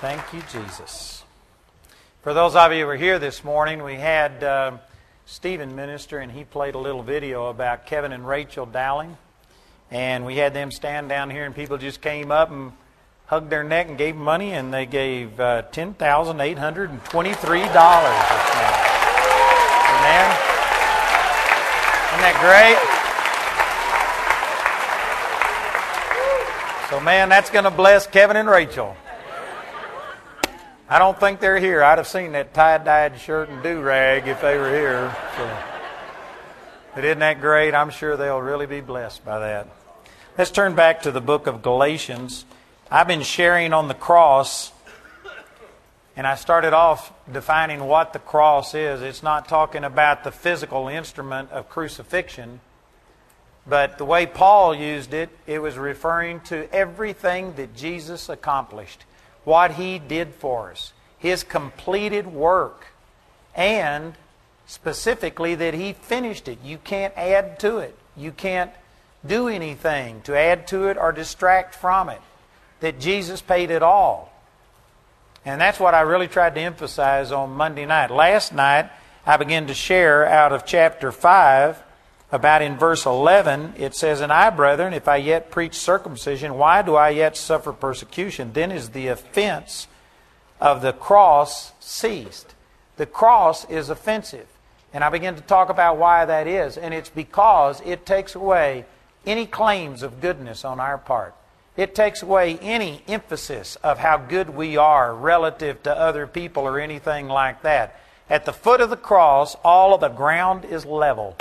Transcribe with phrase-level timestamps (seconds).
[0.00, 1.24] Thank you, Jesus.
[2.22, 4.78] For those of you who were here this morning, we had uh,
[5.26, 9.16] Stephen minister, and he played a little video about Kevin and Rachel Dowling.
[9.90, 12.70] And we had them stand down here, and people just came up and
[13.26, 16.38] hugged their neck and gave money, and they gave uh, $10,823
[16.94, 17.66] Amen.
[22.06, 22.78] Isn't that great?
[26.88, 28.96] So, man, that's going to bless Kevin and Rachel.
[30.90, 31.82] I don't think they're here.
[31.82, 35.14] I'd have seen that tie-dyed shirt and do-rag if they were here.
[35.36, 35.58] So.
[36.94, 37.74] But isn't that great?
[37.74, 39.68] I'm sure they'll really be blessed by that.
[40.38, 42.46] Let's turn back to the book of Galatians.
[42.90, 44.72] I've been sharing on the cross,
[46.16, 49.02] and I started off defining what the cross is.
[49.02, 52.60] It's not talking about the physical instrument of crucifixion,
[53.66, 59.04] but the way Paul used it, it was referring to everything that Jesus accomplished
[59.48, 62.88] what He did for us, His completed work,
[63.54, 64.12] and
[64.66, 66.58] specifically that He finished it.
[66.62, 67.96] You can't add to it.
[68.14, 68.70] You can't
[69.24, 72.20] do anything to add to it or distract from it.
[72.80, 74.32] That Jesus paid it all.
[75.46, 78.10] And that's what I really tried to emphasize on Monday night.
[78.10, 78.90] Last night,
[79.24, 81.82] I began to share out of chapter 5
[82.30, 86.82] about in verse 11, it says, And I, brethren, if I yet preach circumcision, why
[86.82, 88.52] do I yet suffer persecution?
[88.52, 89.88] Then is the offense
[90.60, 92.54] of the cross ceased.
[92.96, 94.46] The cross is offensive.
[94.92, 96.76] And I begin to talk about why that is.
[96.76, 98.84] And it's because it takes away
[99.26, 101.34] any claims of goodness on our part.
[101.76, 106.80] It takes away any emphasis of how good we are relative to other people or
[106.80, 108.00] anything like that.
[108.28, 111.36] At the foot of the cross, all of the ground is level.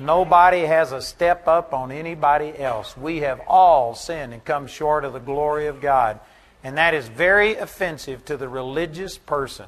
[0.00, 2.96] Nobody has a step up on anybody else.
[2.96, 6.20] We have all sinned and come short of the glory of God.
[6.62, 9.66] And that is very offensive to the religious person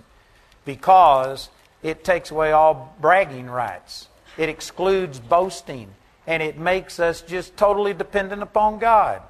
[0.65, 1.49] because
[1.83, 4.09] it takes away all bragging rights.
[4.37, 5.89] It excludes boasting.
[6.27, 9.23] And it makes us just totally dependent upon God.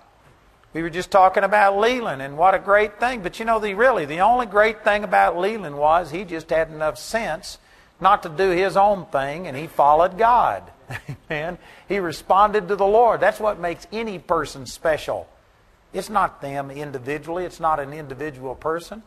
[0.74, 3.22] We were just talking about Leland and what a great thing.
[3.22, 6.68] But you know, the, really, the only great thing about Leland was he just had
[6.68, 7.58] enough sense
[8.00, 10.62] not to do his own thing and he followed God.
[11.30, 11.58] Amen.
[11.88, 13.20] He responded to the Lord.
[13.20, 15.28] That's what makes any person special.
[15.92, 19.02] It's not them individually, it's not an individual person.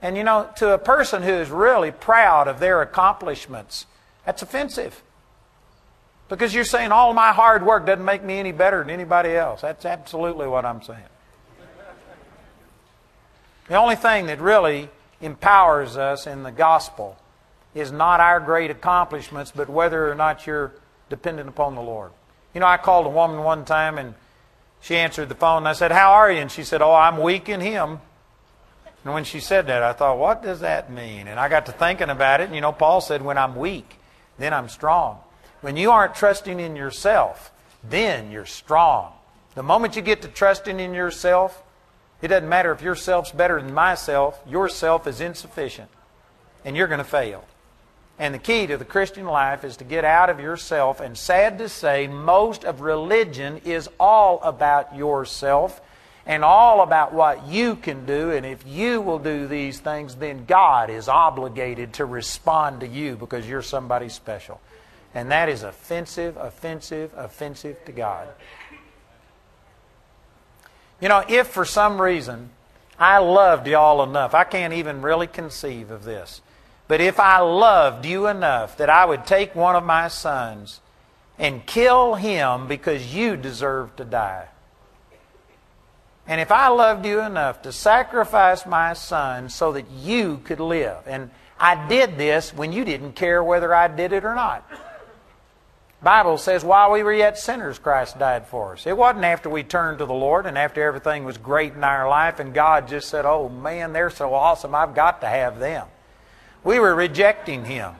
[0.00, 3.86] And you know, to a person who is really proud of their accomplishments,
[4.24, 5.02] that's offensive.
[6.28, 9.60] Because you're saying all my hard work doesn't make me any better than anybody else.
[9.60, 11.00] That's absolutely what I'm saying.
[13.68, 14.88] The only thing that really
[15.20, 17.16] empowers us in the gospel
[17.74, 20.72] is not our great accomplishments, but whether or not you're
[21.12, 22.10] dependent upon the Lord.
[22.54, 24.14] You know, I called a woman one time and
[24.80, 26.40] she answered the phone and I said, How are you?
[26.40, 28.00] And she said, Oh, I'm weak in Him.
[29.04, 31.28] And when she said that, I thought, What does that mean?
[31.28, 32.44] And I got to thinking about it.
[32.44, 33.98] And you know, Paul said, When I'm weak,
[34.38, 35.18] then I'm strong.
[35.60, 37.52] When you aren't trusting in yourself,
[37.84, 39.12] then you're strong.
[39.54, 41.62] The moment you get to trusting in yourself,
[42.22, 45.90] it doesn't matter if yourself's better than myself, yourself is insufficient.
[46.64, 47.44] And you're going to fail.
[48.22, 51.00] And the key to the Christian life is to get out of yourself.
[51.00, 55.80] And sad to say, most of religion is all about yourself
[56.24, 58.30] and all about what you can do.
[58.30, 63.16] And if you will do these things, then God is obligated to respond to you
[63.16, 64.60] because you're somebody special.
[65.16, 68.28] And that is offensive, offensive, offensive to God.
[71.00, 72.50] You know, if for some reason
[73.00, 76.40] I loved y'all enough, I can't even really conceive of this
[76.92, 80.80] but if I loved you enough that I would take one of my sons
[81.38, 84.48] and kill him because you deserve to die.
[86.26, 90.98] And if I loved you enough to sacrifice my son so that you could live,
[91.06, 94.62] and I did this when you didn't care whether I did it or not.
[96.02, 98.86] Bible says while we were yet sinners Christ died for us.
[98.86, 102.06] It wasn't after we turned to the Lord and after everything was great in our
[102.06, 104.74] life and God just said, "Oh man, they're so awesome.
[104.74, 105.86] I've got to have them."
[106.64, 107.94] We were rejecting Him.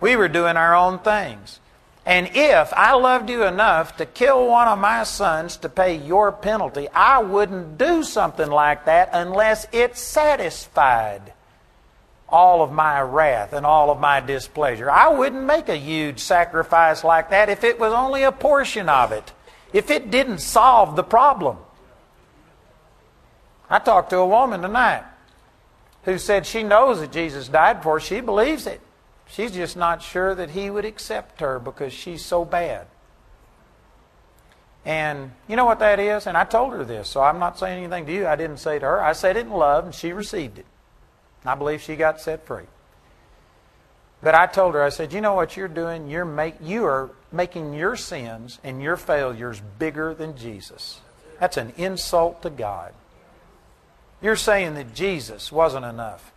[0.00, 1.60] We were doing our own things.
[2.06, 6.32] And if I loved you enough to kill one of my sons to pay your
[6.32, 11.32] penalty, I wouldn't do something like that unless it satisfied
[12.28, 14.90] all of my wrath and all of my displeasure.
[14.90, 19.12] I wouldn't make a huge sacrifice like that if it was only a portion of
[19.12, 19.32] it,
[19.72, 21.56] if it didn't solve the problem.
[23.70, 25.04] I talked to a woman tonight
[26.04, 28.00] who said she knows that Jesus died for her.
[28.00, 28.80] She believes it.
[29.26, 32.86] She's just not sure that he would accept her because she's so bad.
[34.84, 36.26] And you know what that is?
[36.26, 38.26] And I told her this, so I'm not saying anything to you.
[38.26, 39.02] I didn't say to her.
[39.02, 40.66] I said it in love, and she received it.
[41.44, 42.64] I believe she got set free.
[44.22, 46.08] But I told her, I said, you know what you're doing?
[46.08, 51.00] You're make, you are making your sins and your failures bigger than Jesus.
[51.40, 52.92] That's an insult to God.
[54.24, 56.32] You're saying that Jesus wasn't enough.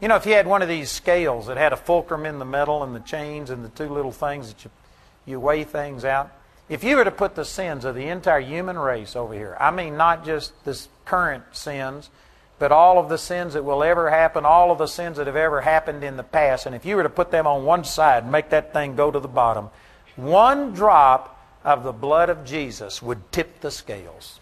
[0.00, 2.44] You know, if you had one of these scales that had a fulcrum in the
[2.44, 4.70] middle and the chains and the two little things that you,
[5.24, 6.32] you weigh things out,
[6.68, 9.70] if you were to put the sins of the entire human race over here, I
[9.70, 12.10] mean not just the current sins,
[12.58, 15.36] but all of the sins that will ever happen, all of the sins that have
[15.36, 18.24] ever happened in the past, and if you were to put them on one side
[18.24, 19.70] and make that thing go to the bottom,
[20.16, 24.37] one drop of the blood of Jesus would tip the scales.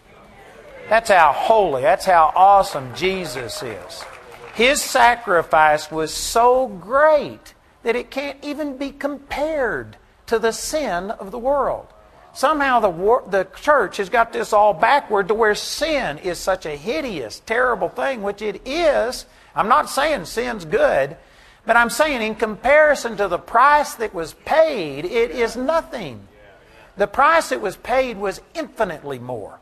[0.89, 4.05] That's how holy, that's how awesome Jesus is.
[4.53, 7.53] His sacrifice was so great
[7.83, 9.97] that it can't even be compared
[10.27, 11.87] to the sin of the world.
[12.33, 16.77] Somehow the, the church has got this all backward to where sin is such a
[16.77, 19.25] hideous, terrible thing, which it is.
[19.55, 21.17] I'm not saying sin's good,
[21.65, 26.27] but I'm saying in comparison to the price that was paid, it is nothing.
[26.95, 29.59] The price that was paid was infinitely more.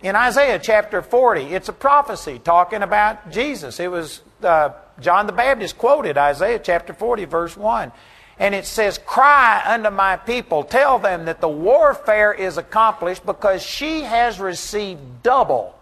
[0.00, 3.80] In Isaiah chapter 40, it's a prophecy talking about Jesus.
[3.80, 7.90] It was uh, John the Baptist quoted Isaiah chapter 40, verse 1.
[8.38, 13.60] And it says, Cry unto my people, tell them that the warfare is accomplished because
[13.62, 15.76] she has received double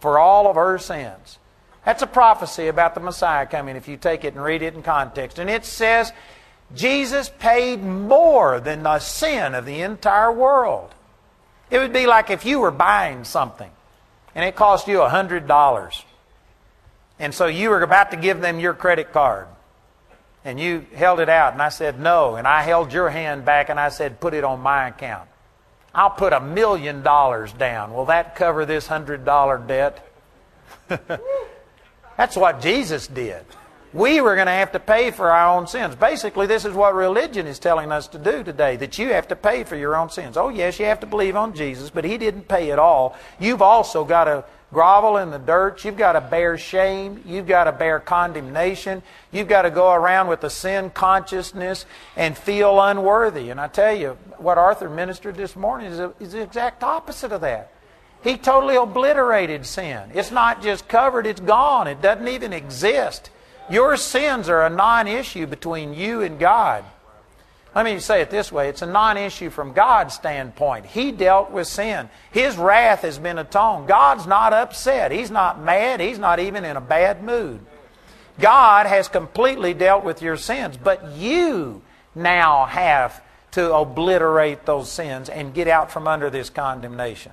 [0.00, 1.38] for all of her sins.
[1.86, 4.82] That's a prophecy about the Messiah coming if you take it and read it in
[4.82, 5.38] context.
[5.38, 6.12] And it says,
[6.74, 10.94] Jesus paid more than the sin of the entire world.
[11.74, 13.70] It would be like if you were buying something
[14.32, 16.04] and it cost you $100.
[17.18, 19.48] And so you were about to give them your credit card
[20.44, 23.70] and you held it out, and I said no, and I held your hand back
[23.70, 25.28] and I said, put it on my account.
[25.92, 27.92] I'll put a million dollars down.
[27.92, 30.08] Will that cover this hundred dollar debt?
[32.16, 33.44] That's what Jesus did.
[33.94, 35.94] We were going to have to pay for our own sins.
[35.94, 39.36] Basically, this is what religion is telling us to do today that you have to
[39.36, 40.36] pay for your own sins.
[40.36, 43.16] Oh, yes, you have to believe on Jesus, but He didn't pay it all.
[43.38, 45.84] You've also got to grovel in the dirt.
[45.84, 47.22] You've got to bear shame.
[47.24, 49.00] You've got to bear condemnation.
[49.30, 51.86] You've got to go around with a sin consciousness
[52.16, 53.50] and feel unworthy.
[53.50, 57.30] And I tell you, what Arthur ministered this morning is, a, is the exact opposite
[57.30, 57.70] of that.
[58.24, 60.10] He totally obliterated sin.
[60.14, 61.86] It's not just covered, it's gone.
[61.86, 63.30] It doesn't even exist.
[63.70, 66.84] Your sins are a non issue between you and God.
[67.74, 70.86] Let me say it this way it's a non issue from God's standpoint.
[70.86, 73.88] He dealt with sin, His wrath has been atoned.
[73.88, 77.60] God's not upset, He's not mad, He's not even in a bad mood.
[78.38, 81.82] God has completely dealt with your sins, but you
[82.14, 83.22] now have
[83.52, 87.32] to obliterate those sins and get out from under this condemnation.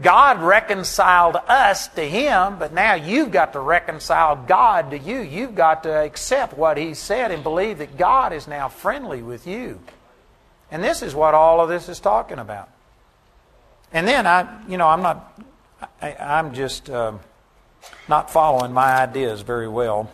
[0.00, 5.20] God reconciled us to Him, but now you've got to reconcile God to you.
[5.20, 9.46] You've got to accept what He said and believe that God is now friendly with
[9.46, 9.80] you.
[10.70, 12.68] And this is what all of this is talking about.
[13.92, 15.40] And then I, you know, I'm not,
[16.02, 17.12] I, am just uh,
[18.08, 20.10] not following my ideas very well.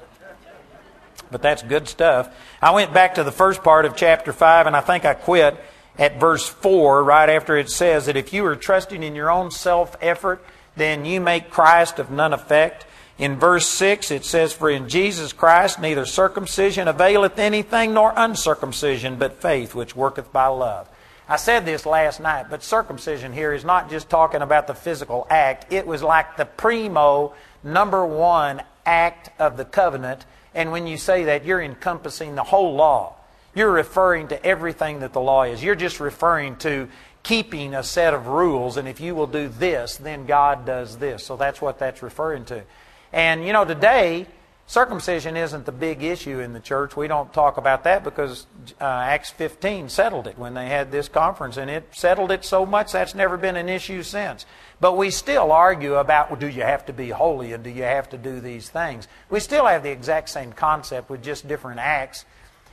[1.31, 2.33] But that's good stuff.
[2.61, 5.59] I went back to the first part of chapter 5 and I think I quit
[5.99, 9.51] at verse 4, right after it says that if you are trusting in your own
[9.51, 10.45] self effort,
[10.77, 12.87] then you make Christ of none effect.
[13.19, 19.17] In verse 6, it says, For in Jesus Christ neither circumcision availeth anything nor uncircumcision,
[19.17, 20.89] but faith which worketh by love.
[21.29, 25.27] I said this last night, but circumcision here is not just talking about the physical
[25.31, 25.73] act.
[25.73, 30.25] It was like the primo, number one act of the covenant.
[30.55, 33.17] And when you say that, you're encompassing the whole law.
[33.55, 35.63] You're referring to everything that the law is.
[35.63, 36.89] You're just referring to
[37.23, 41.25] keeping a set of rules, and if you will do this, then God does this.
[41.25, 42.65] So that's what that's referring to.
[43.13, 44.27] And, you know, today,
[44.67, 46.97] circumcision isn't the big issue in the church.
[46.97, 48.47] We don't talk about that because
[48.81, 52.65] uh, Acts 15 settled it when they had this conference, and it settled it so
[52.65, 54.47] much that's never been an issue since.
[54.81, 57.85] But we still argue about well, do you have to be holy and do you
[57.85, 59.07] have to do these things?
[59.31, 62.25] We still have the exact same concept with just different acts.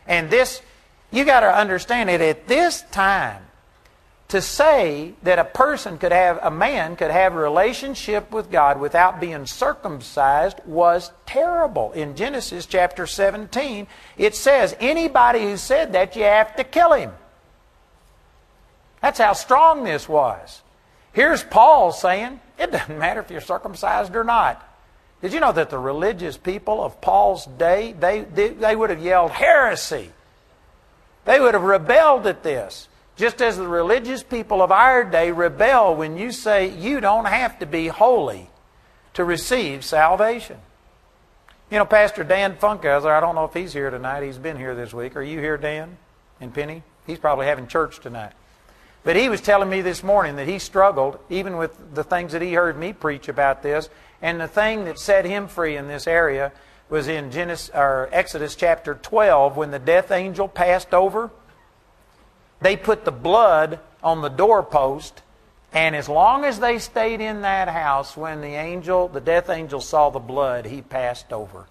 [0.10, 0.62] And this,
[1.12, 3.44] you got to understand it at this time.
[4.30, 8.80] To say that a person could have, a man could have a relationship with God
[8.80, 11.92] without being circumcised was terrible.
[11.94, 13.88] In Genesis chapter 17,
[14.20, 17.12] it says, anybody who said that, you have to kill him.
[19.02, 20.62] That's how strong this was.
[21.12, 24.64] Here's Paul saying, it doesn't matter if you're circumcised or not.
[25.22, 29.02] Did you know that the religious people of Paul's day, they, they, they would have
[29.02, 30.12] yelled heresy.
[31.26, 32.88] They would have rebelled at this.
[33.18, 37.60] Just as the religious people of our day rebel when you say you don't have
[37.60, 38.50] to be holy
[39.14, 40.58] to receive salvation.
[41.70, 44.24] You know, Pastor Dan Funkhauser, I don't know if he's here tonight.
[44.24, 45.18] He's been here this week.
[45.18, 45.98] Are you here, Dan
[46.40, 46.82] and Penny?
[47.06, 48.32] He's probably having church tonight.
[49.04, 52.42] But he was telling me this morning that he struggled, even with the things that
[52.42, 53.90] he heard me preach about this.
[54.22, 56.52] And the thing that set him free in this area
[56.90, 61.30] was in Genesis, or Exodus chapter 12 when the death angel passed over.
[62.62, 65.22] They put the blood on the doorpost,
[65.72, 69.82] and as long as they stayed in that house, when the angel, the death angel,
[69.82, 71.68] saw the blood, he passed over.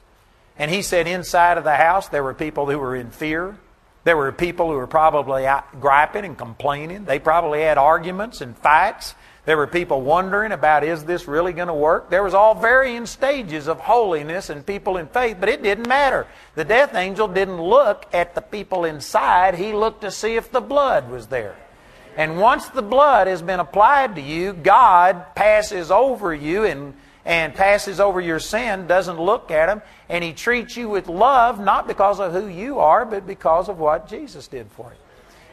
[0.57, 3.57] And he said inside of the house there were people who were in fear.
[4.05, 5.47] There were people who were probably
[5.81, 7.05] griping and complaining.
[7.05, 9.15] They probably had arguments and fights.
[9.49, 12.11] There were people wondering about is this really going to work?
[12.11, 16.27] There was all varying stages of holiness and people in faith, but it didn't matter.
[16.55, 20.61] The death angel didn't look at the people inside, he looked to see if the
[20.61, 21.57] blood was there.
[22.15, 26.93] And once the blood has been applied to you, God passes over you and,
[27.25, 31.59] and passes over your sin, doesn't look at them, and He treats you with love,
[31.59, 34.99] not because of who you are, but because of what Jesus did for you.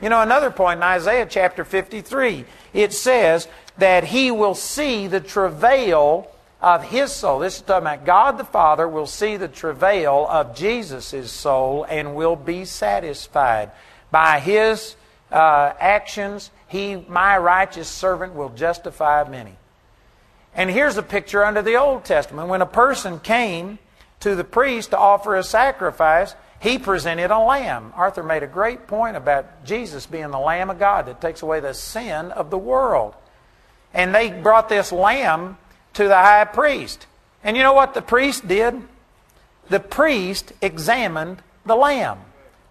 [0.02, 5.20] You know, another point in Isaiah chapter 53, it says, that he will see the
[5.20, 6.30] travail
[6.62, 7.40] of his soul.
[7.40, 12.16] This is talking about God the Father will see the travail of Jesus' soul and
[12.16, 13.72] will be satisfied.
[14.12, 14.96] By his
[15.32, 19.58] uh, actions, he, my righteous servant, will justify many.
[20.54, 22.48] And here's a picture under the Old Testament.
[22.48, 23.78] When a person came
[24.22, 27.92] to the priest to offer a sacrifice, he presented a lamb.
[27.96, 31.60] Arthur made a great point about Jesus being the Lamb of God that takes away
[31.60, 33.14] the sin of the world.
[33.96, 35.58] And they brought this lamb
[35.94, 37.08] to the high priest.
[37.44, 38.76] And you know what the priest did?
[39.70, 42.20] The priest examined the lamb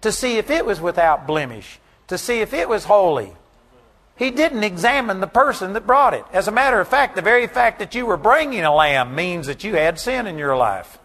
[0.01, 3.33] to see if it was without blemish, to see if it was holy.
[4.15, 6.23] He didn't examine the person that brought it.
[6.31, 9.47] As a matter of fact, the very fact that you were bringing a lamb means
[9.47, 10.99] that you had sin in your life.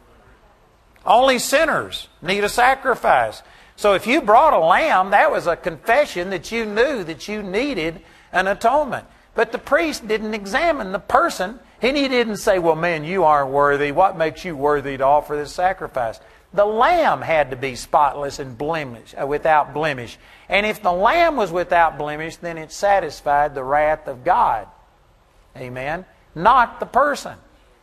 [1.05, 3.43] Only sinners need a sacrifice.
[3.75, 7.43] So if you brought a lamb, that was a confession that you knew that you
[7.43, 9.07] needed an atonement.
[9.34, 11.60] But the priest didn't examine the person.
[11.82, 13.92] And he didn't say, Well, man, you aren't worthy.
[13.92, 16.20] What makes you worthy to offer this sacrifice?
[16.52, 20.18] The lamb had to be spotless and blemish, uh, without blemish.
[20.49, 24.66] And if the lamb was without blemish, then it satisfied the wrath of God.
[25.56, 26.04] Amen.
[26.34, 27.37] Not the person.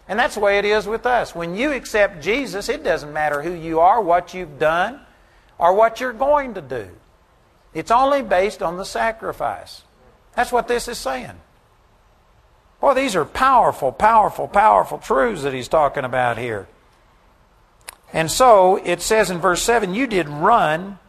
[0.10, 1.34] And that's the way it is with us.
[1.34, 5.02] When you accept Jesus, it doesn't matter who you are, what you've done,
[5.58, 6.90] or what you're going to do.
[7.74, 9.84] It's only based on the sacrifice.
[10.38, 11.34] That's what this is saying.
[12.80, 16.68] Boy, these are powerful, powerful, powerful truths that he's talking about here.
[18.14, 21.00] And so it says in verse 7 You did run.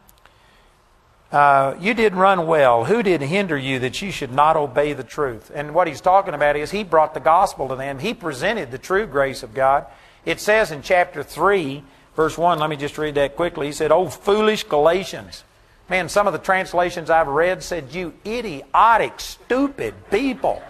[1.31, 2.87] Uh, you did run well.
[2.87, 5.53] Who did hinder you that you should not obey the truth?
[5.55, 7.99] And what he's talking about is he brought the gospel to them.
[7.99, 9.85] He presented the true grace of God.
[10.25, 11.85] It says in chapter 3,
[12.17, 13.67] verse 1, let me just read that quickly.
[13.67, 15.45] He said, Oh, foolish Galatians.
[15.90, 20.62] Man, some of the translations I've read said, you idiotic, stupid people.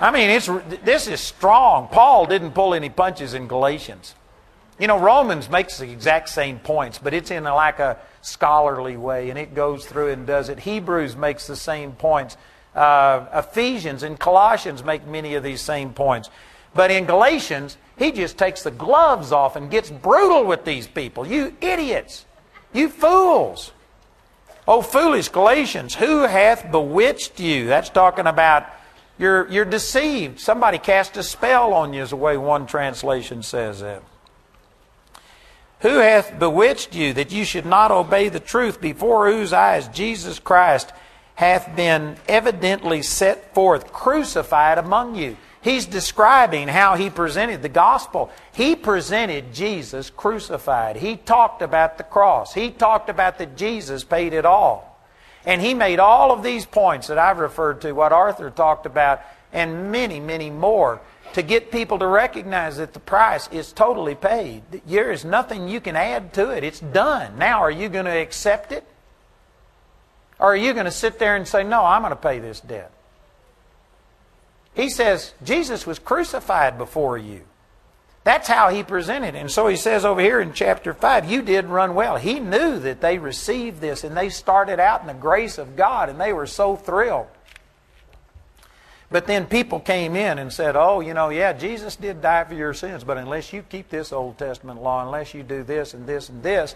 [0.00, 0.46] I mean, it's,
[0.84, 1.88] this is strong.
[1.88, 4.14] Paul didn't pull any punches in Galatians.
[4.78, 8.96] You know, Romans makes the exact same points, but it's in a, like a scholarly
[8.96, 10.60] way, and it goes through and does it.
[10.60, 12.36] Hebrews makes the same points.
[12.74, 16.30] Uh, Ephesians and Colossians make many of these same points.
[16.74, 21.26] But in Galatians, he just takes the gloves off and gets brutal with these people.
[21.26, 22.24] You idiots!
[22.72, 23.72] You fools!
[24.66, 27.66] O foolish Galatians, who hath bewitched you?
[27.66, 28.66] That's talking about
[29.18, 30.40] you're, you're deceived.
[30.40, 34.02] Somebody cast a spell on you, is the way one translation says it.
[35.80, 40.38] Who hath bewitched you that you should not obey the truth before whose eyes Jesus
[40.38, 40.92] Christ
[41.34, 45.36] hath been evidently set forth, crucified among you?
[45.62, 48.30] He's describing how he presented the gospel.
[48.52, 50.96] He presented Jesus crucified.
[50.96, 52.52] He talked about the cross.
[52.52, 55.00] He talked about that Jesus paid it all.
[55.46, 59.20] And he made all of these points that I've referred to, what Arthur talked about,
[59.52, 61.00] and many, many more,
[61.34, 64.62] to get people to recognize that the price is totally paid.
[64.86, 66.64] There is nothing you can add to it.
[66.64, 67.38] It's done.
[67.38, 68.84] Now, are you going to accept it?
[70.38, 72.60] Or are you going to sit there and say, no, I'm going to pay this
[72.60, 72.90] debt?
[74.74, 77.42] He says, Jesus was crucified before you.
[78.24, 79.34] That's how he presented.
[79.34, 82.16] And so he says over here in chapter 5, you did run well.
[82.16, 86.08] He knew that they received this and they started out in the grace of God
[86.08, 87.26] and they were so thrilled.
[89.10, 92.54] But then people came in and said, oh, you know, yeah, Jesus did die for
[92.54, 96.06] your sins, but unless you keep this Old Testament law, unless you do this and
[96.06, 96.74] this and this,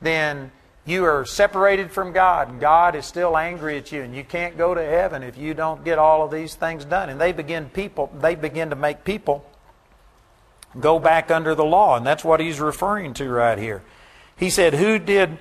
[0.00, 0.50] then
[0.84, 4.58] you are separated from God, and God is still angry at you, and you can't
[4.58, 7.08] go to heaven if you don't get all of these things done.
[7.08, 9.48] And they begin people they begin to make people
[10.78, 13.82] go back under the law, and that's what he's referring to right here.
[14.36, 15.38] He said, "Who did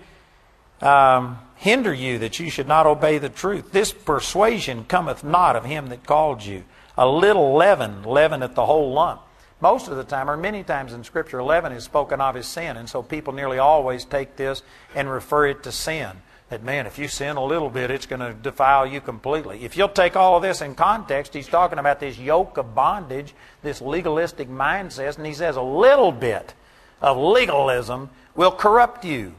[0.79, 3.71] um, hinder you that you should not obey the truth?
[3.71, 6.65] This persuasion cometh not of him that called you.
[6.97, 9.21] A little leaven leaveneth the whole lump."
[9.61, 12.77] Most of the time, or many times in Scripture, leaven is spoken of as sin,
[12.77, 14.63] and so people nearly always take this
[14.95, 16.09] and refer it to sin.
[16.49, 19.63] That, man, if you sin a little bit, it's going to defile you completely.
[19.63, 23.33] If you'll take all of this in context, he's talking about this yoke of bondage,
[23.61, 26.53] this legalistic mindset, and he says a little bit
[26.99, 29.33] of legalism will corrupt you.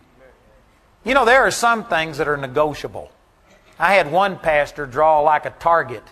[1.05, 3.11] You know, there are some things that are negotiable.
[3.79, 6.05] I had one pastor draw like a target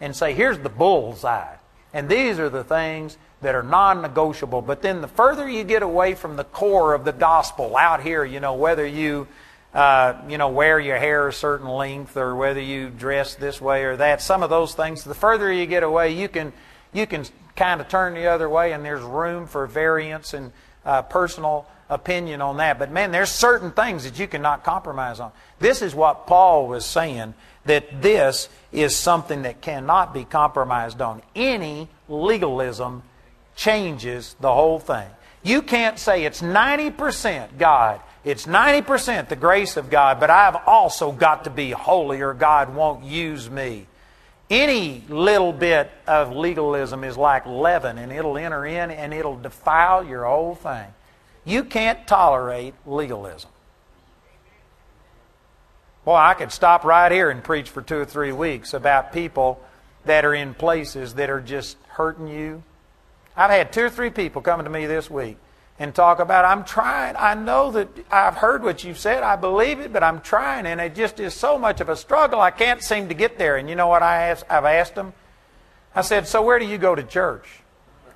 [0.00, 1.56] and say, here's the bullseye.
[1.92, 4.62] And these are the things that are non negotiable.
[4.62, 8.24] But then the further you get away from the core of the gospel out here,
[8.24, 9.26] you know, whether you.
[9.74, 13.84] Uh, you know, wear your hair a certain length, or whether you dress this way
[13.84, 14.22] or that.
[14.22, 15.04] Some of those things.
[15.04, 16.54] The further you get away, you can
[16.94, 17.26] you can
[17.56, 20.52] kind of turn the other way, and there's room for variance and
[20.86, 22.78] uh, personal opinion on that.
[22.78, 25.32] But man, there's certain things that you cannot compromise on.
[25.58, 31.22] This is what Paul was saying that this is something that cannot be compromised on.
[31.34, 33.02] Any legalism
[33.56, 35.08] changes the whole thing.
[35.42, 41.12] You can't say it's 90% God, it's 90% the grace of God, but I've also
[41.12, 43.86] got to be holy or God won't use me.
[44.48, 50.04] Any little bit of legalism is like leaven, and it'll enter in and it'll defile
[50.04, 50.86] your whole thing.
[51.44, 53.50] You can't tolerate legalism.
[56.04, 59.60] Boy, I could stop right here and preach for two or three weeks about people
[60.04, 62.62] that are in places that are just hurting you,
[63.36, 65.36] I've had two or three people coming to me this week
[65.78, 67.16] and talk about, I'm trying.
[67.18, 69.22] I know that I've heard what you've said.
[69.22, 70.66] I believe it, but I'm trying.
[70.66, 72.40] And it just is so much of a struggle.
[72.40, 73.56] I can't seem to get there.
[73.56, 75.12] And you know what I asked, I've asked them?
[75.94, 77.60] I said, So where do you go to church?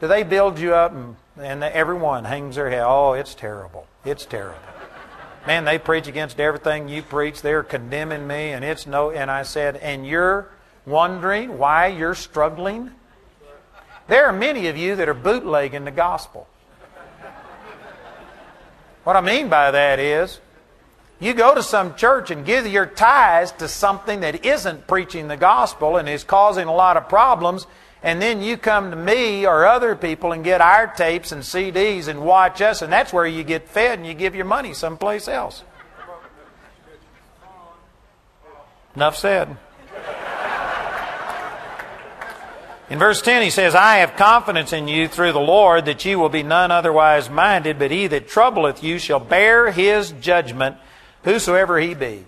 [0.00, 0.93] Do they build you up?
[0.93, 2.85] And, and everyone hangs their head.
[2.87, 3.87] Oh, it's terrible.
[4.05, 4.59] It's terrible.
[5.47, 7.43] Man, they preach against everything you preach.
[7.43, 9.11] They're condemning me, and it's no.
[9.11, 10.49] And I said, And you're
[10.87, 12.93] wondering why you're struggling?
[14.10, 16.49] There are many of you that are bootlegging the gospel.
[19.04, 20.40] What I mean by that is,
[21.20, 25.36] you go to some church and give your tithes to something that isn't preaching the
[25.36, 27.68] gospel and is causing a lot of problems,
[28.02, 32.08] and then you come to me or other people and get our tapes and CDs
[32.08, 35.28] and watch us, and that's where you get fed and you give your money someplace
[35.28, 35.62] else.
[38.96, 39.56] Enough said.
[42.91, 46.19] In verse 10, he says, I have confidence in you through the Lord that you
[46.19, 50.76] will be none otherwise minded, but he that troubleth you shall bear his judgment,
[51.23, 52.25] whosoever he be.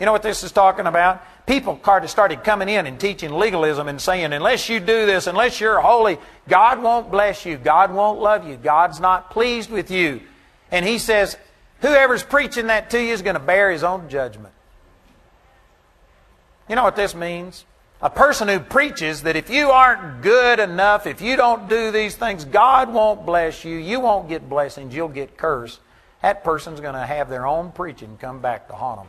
[0.00, 1.22] You know what this is talking about?
[1.46, 5.80] People started coming in and teaching legalism and saying, unless you do this, unless you're
[5.80, 7.58] holy, God won't bless you.
[7.58, 8.56] God won't love you.
[8.56, 10.22] God's not pleased with you.
[10.70, 11.36] And he says,
[11.82, 14.54] whoever's preaching that to you is going to bear his own judgment.
[16.70, 17.66] You know what this means?
[18.02, 22.14] A person who preaches that if you aren't good enough, if you don't do these
[22.14, 25.80] things, God won't bless you, you won't get blessings, you'll get cursed.
[26.20, 29.08] That person's going to have their own preaching come back to haunt them.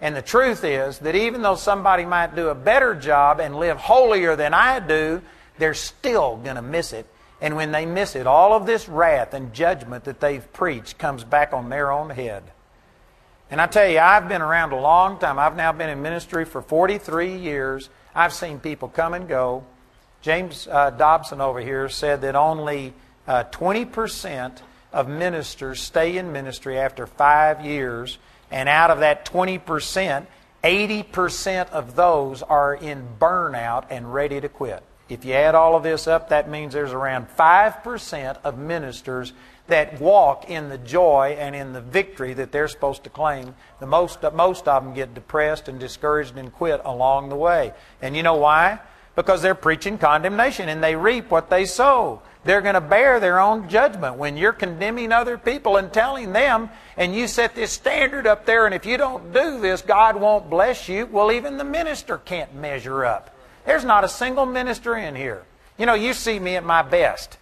[0.00, 3.78] And the truth is that even though somebody might do a better job and live
[3.78, 5.22] holier than I do,
[5.58, 7.06] they're still going to miss it.
[7.40, 11.24] And when they miss it, all of this wrath and judgment that they've preached comes
[11.24, 12.44] back on their own head.
[13.50, 15.38] And I tell you, I've been around a long time.
[15.38, 17.88] I've now been in ministry for 43 years.
[18.14, 19.64] I've seen people come and go.
[20.20, 22.92] James uh, Dobson over here said that only
[23.26, 24.58] uh, 20%
[24.92, 28.18] of ministers stay in ministry after five years.
[28.50, 30.26] And out of that 20%,
[30.62, 34.82] 80% of those are in burnout and ready to quit.
[35.08, 39.32] If you add all of this up, that means there's around 5% of ministers
[39.68, 43.54] that walk in the joy and in the victory that they're supposed to claim.
[43.80, 47.72] The most, most of them get depressed and discouraged and quit along the way.
[48.02, 48.80] And you know why?
[49.14, 52.22] Because they're preaching condemnation and they reap what they sow.
[52.44, 54.16] They're going to bear their own judgment.
[54.16, 58.64] When you're condemning other people and telling them, and you set this standard up there,
[58.64, 62.54] and if you don't do this, God won't bless you, well, even the minister can't
[62.54, 63.36] measure up.
[63.66, 65.44] There's not a single minister in here.
[65.76, 67.36] You know, you see me at my best.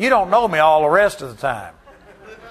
[0.00, 1.74] You don't know me all the rest of the time.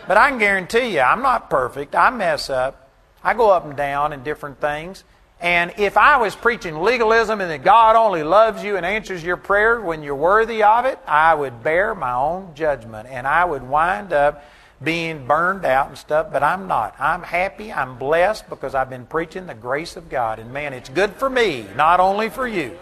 [0.07, 1.95] But I can guarantee you, I'm not perfect.
[1.95, 2.91] I mess up.
[3.23, 5.03] I go up and down in different things.
[5.41, 9.35] And if I was preaching legalism and that God only loves you and answers your
[9.35, 13.09] prayer when you're worthy of it, I would bear my own judgment.
[13.09, 14.43] And I would wind up
[14.83, 16.93] being burned out and stuff, but I'm not.
[16.99, 17.73] I'm happy.
[17.73, 20.37] I'm blessed because I've been preaching the grace of God.
[20.37, 22.77] And man, it's good for me, not only for you.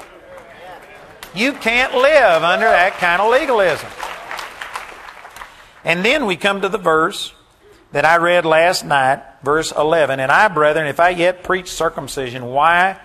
[1.34, 3.90] You can't live under that kind of legalism.
[5.88, 7.34] And then we come to the verse
[7.94, 10.20] that I read last night, verse 11.
[10.20, 13.00] And I, brethren, if I yet preach circumcision, why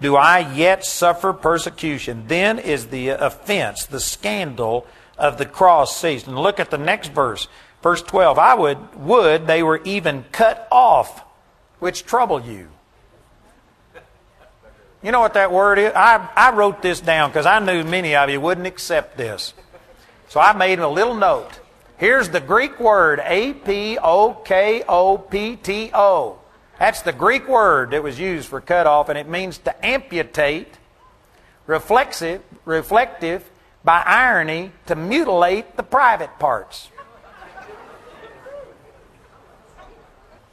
[0.00, 2.28] do I yet suffer persecution?
[2.28, 4.86] Then is the offense, the scandal
[5.18, 6.28] of the cross ceased.
[6.28, 7.48] And look at the next verse,
[7.82, 8.38] verse 12.
[8.38, 11.24] I would, would they were even cut off,
[11.80, 12.68] which trouble you.
[15.02, 15.92] You know what that word is?
[15.92, 19.54] I, I wrote this down because I knew many of you wouldn't accept this.
[20.28, 21.58] So I made a little note.
[21.98, 26.38] Here's the Greek word, A P O K O P T O.
[26.78, 30.78] That's the Greek word that was used for cut off, and it means to amputate,
[31.66, 33.50] reflexive, reflective,
[33.82, 36.88] by irony, to mutilate the private parts.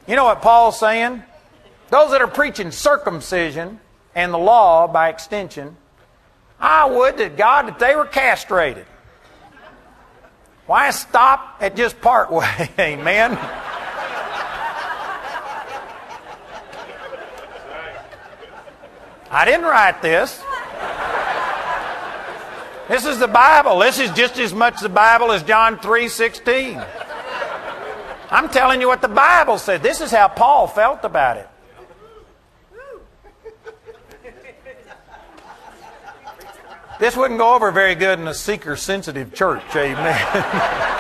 [0.08, 1.22] You know what Paul's saying?
[1.90, 3.80] Those that are preaching circumcision
[4.16, 5.78] and the law by extension,
[6.60, 8.88] I would to God that they were castrated.
[10.66, 12.70] Why stop at just part way?
[12.80, 13.38] Amen.
[19.30, 20.42] I didn't write this.
[22.88, 23.80] This is the Bible.
[23.80, 26.86] This is just as much the Bible as John 3:16.
[28.32, 29.84] I'm telling you what the Bible said.
[29.84, 31.50] This is how Paul felt about it.
[37.00, 40.96] This wouldn't go over very good in a seeker sensitive church, amen.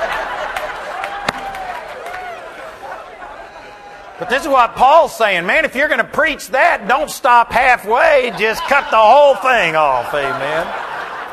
[4.17, 5.65] But this is what Paul's saying, man.
[5.65, 8.31] If you're going to preach that, don't stop halfway.
[8.39, 10.13] Just cut the whole thing off.
[10.13, 10.65] Amen.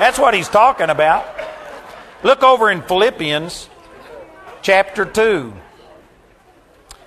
[0.00, 1.24] That's what he's talking about.
[2.24, 3.68] Look over in Philippians
[4.62, 5.52] chapter 2.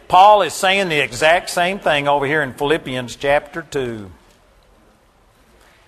[0.07, 4.09] Paul is saying the exact same thing over here in Philippians chapter 2.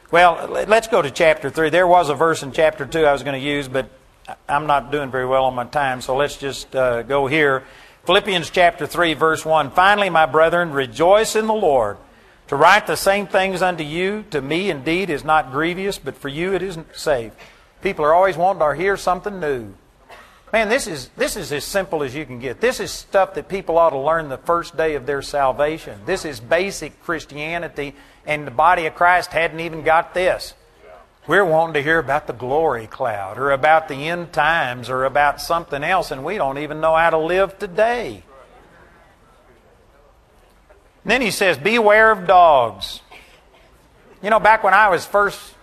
[0.10, 1.70] Well, let's go to chapter 3.
[1.70, 3.90] There was a verse in chapter 2 I was going to use, but
[4.48, 7.66] I'm not doing very well on my time, so let's just uh, go here.
[8.06, 9.72] Philippians chapter 3, verse 1.
[9.72, 11.98] Finally, my brethren, rejoice in the Lord.
[12.48, 16.30] To write the same things unto you, to me indeed, is not grievous, but for
[16.30, 17.34] you it isn't safe.
[17.82, 19.74] People are always wanting to hear something new.
[20.58, 22.60] Man, this is, this is as simple as you can get.
[22.60, 26.00] This is stuff that people ought to learn the first day of their salvation.
[26.08, 27.94] This is basic Christianity,
[28.26, 30.56] and the body of Christ hadn't even got this.
[31.28, 35.42] We're wanting to hear about the glory cloud or about the end times or about
[35.42, 38.24] something else, and we don't even know how to live today.
[41.04, 43.02] And then he says, Beware of dogs.
[44.24, 45.54] You know, back when I was first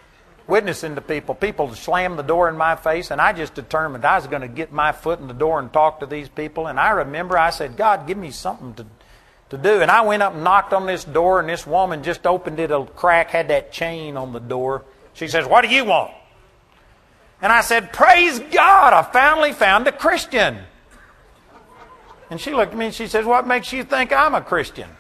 [0.47, 4.17] witnessing to people, people slammed the door in my face, and I just determined I
[4.17, 6.67] was going to get my foot in the door and talk to these people.
[6.67, 8.87] And I remember I said, God, give me something to,
[9.51, 9.81] to do.
[9.81, 12.71] And I went up and knocked on this door, and this woman just opened it
[12.71, 14.85] a crack, had that chain on the door.
[15.15, 16.13] She says, What do you want?
[17.41, 20.59] And I said, Praise God, I finally found a Christian.
[22.31, 24.91] And she looked at me and she says, What makes you think I'm a Christian?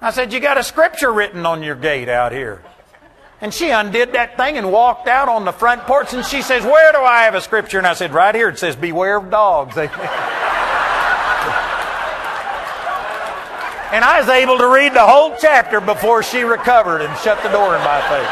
[0.00, 2.62] I said, You got a scripture written on your gate out here.
[3.42, 6.64] And she undid that thing and walked out on the front porch and she says,
[6.64, 7.78] Where do I have a scripture?
[7.78, 8.48] And I said, Right here.
[8.48, 9.76] It says, Beware of dogs.
[9.76, 9.90] and
[14.04, 17.74] I was able to read the whole chapter before she recovered and shut the door
[17.74, 18.28] in my face.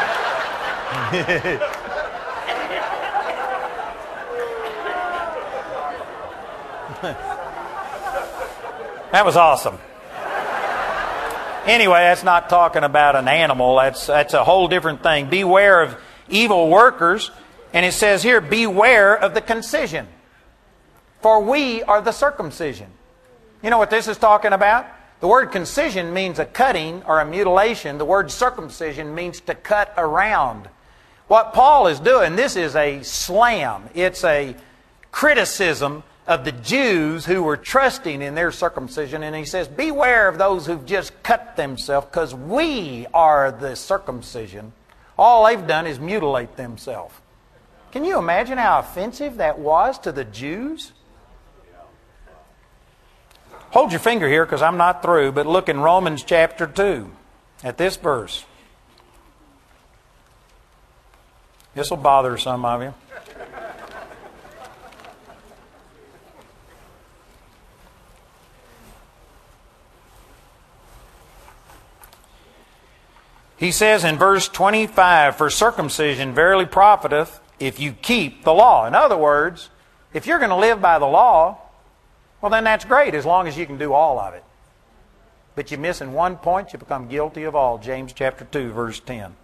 [9.10, 9.80] that was awesome.
[11.66, 13.76] Anyway, that's not talking about an animal.
[13.76, 15.28] That's, that's a whole different thing.
[15.28, 15.96] Beware of
[16.28, 17.30] evil workers.
[17.72, 20.08] And it says here, beware of the concision.
[21.20, 22.88] For we are the circumcision.
[23.62, 24.86] You know what this is talking about?
[25.20, 27.98] The word concision means a cutting or a mutilation.
[27.98, 30.68] The word circumcision means to cut around.
[31.28, 33.88] What Paul is doing, this is a slam.
[33.94, 34.56] It's a
[35.12, 39.24] criticism of the Jews who were trusting in their circumcision.
[39.24, 44.72] And he says, Beware of those who've just cut themselves, because we are the circumcision.
[45.18, 47.12] All they've done is mutilate themselves.
[47.90, 50.92] Can you imagine how offensive that was to the Jews?
[53.72, 57.10] Hold your finger here because I'm not through, but look in Romans chapter 2
[57.64, 58.44] at this verse.
[61.74, 62.94] This will bother some of you.
[73.60, 78.86] He says in verse 25, For circumcision verily profiteth if you keep the law.
[78.86, 79.68] In other words,
[80.14, 81.58] if you're going to live by the law,
[82.40, 84.42] Well, then that's great as long as you can do all of it.
[85.54, 87.76] But you miss in one point, you become guilty of all.
[87.76, 89.36] James chapter 2, verse 10.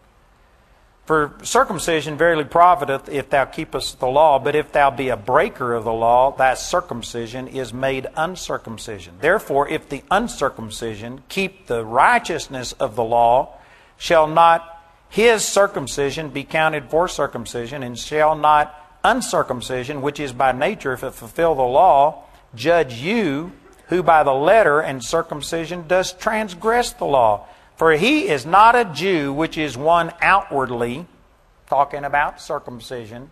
[1.04, 5.74] For circumcision verily profiteth if thou keepest the law, but if thou be a breaker
[5.74, 9.16] of the law, thy circumcision is made uncircumcision.
[9.20, 13.55] Therefore, if the uncircumcision keep the righteousness of the law,
[13.96, 14.72] shall not
[15.08, 21.04] his circumcision be counted for circumcision, and shall not uncircumcision, which is by nature, if
[21.04, 23.52] it fulfill the law, judge you,
[23.88, 27.46] who by the letter and circumcision does transgress the law?
[27.76, 31.06] For he is not a Jew, which is one outwardly,
[31.68, 33.30] talking about circumcision,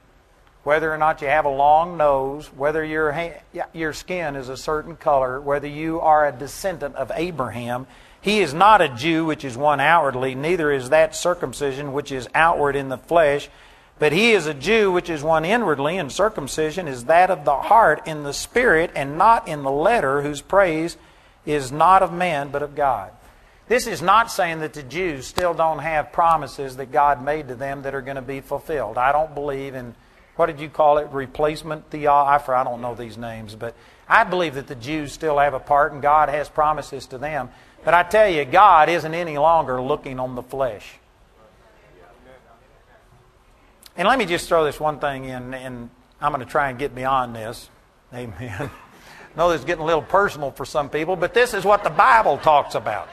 [0.62, 3.35] whether or not you have a long nose, whether your,
[3.72, 7.87] your skin is a certain color, whether you are a descendant of Abraham.
[8.25, 12.27] He is not a Jew, which is one outwardly, neither is that circumcision, which is
[12.35, 13.51] outward in the flesh.
[13.99, 17.55] But he is a Jew, which is one inwardly, and circumcision is that of the
[17.55, 20.97] heart in the spirit, and not in the letter, whose praise
[21.45, 23.11] is not of man, but of God.
[23.69, 27.55] This is not saying that the Jews still don't have promises that God made to
[27.55, 28.97] them that are going to be fulfilled.
[28.97, 29.95] I don't believe in,
[30.37, 32.49] what did you call it, replacement theology?
[32.49, 33.75] I don't know these names, but
[34.09, 37.51] I believe that the Jews still have a part and God has promises to them.
[37.85, 40.94] But I tell you, God isn't any longer looking on the flesh.
[43.97, 46.79] And let me just throw this one thing in, and I'm going to try and
[46.79, 47.68] get beyond this.
[48.12, 48.35] Amen.
[48.70, 48.70] I
[49.37, 51.90] know this is getting a little personal for some people, but this is what the
[51.90, 53.09] Bible talks about.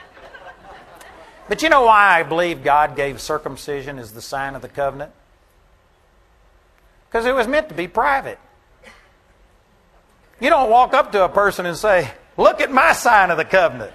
[1.50, 5.12] But you know why I believe God gave circumcision as the sign of the covenant?
[7.10, 8.40] Because it was meant to be private.
[10.40, 13.46] You don't walk up to a person and say, Look at my sign of the
[13.46, 13.92] covenant.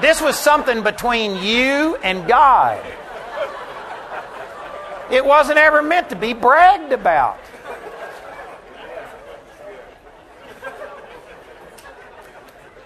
[0.00, 2.84] This was something between you and God.
[5.10, 7.38] It wasn't ever meant to be bragged about.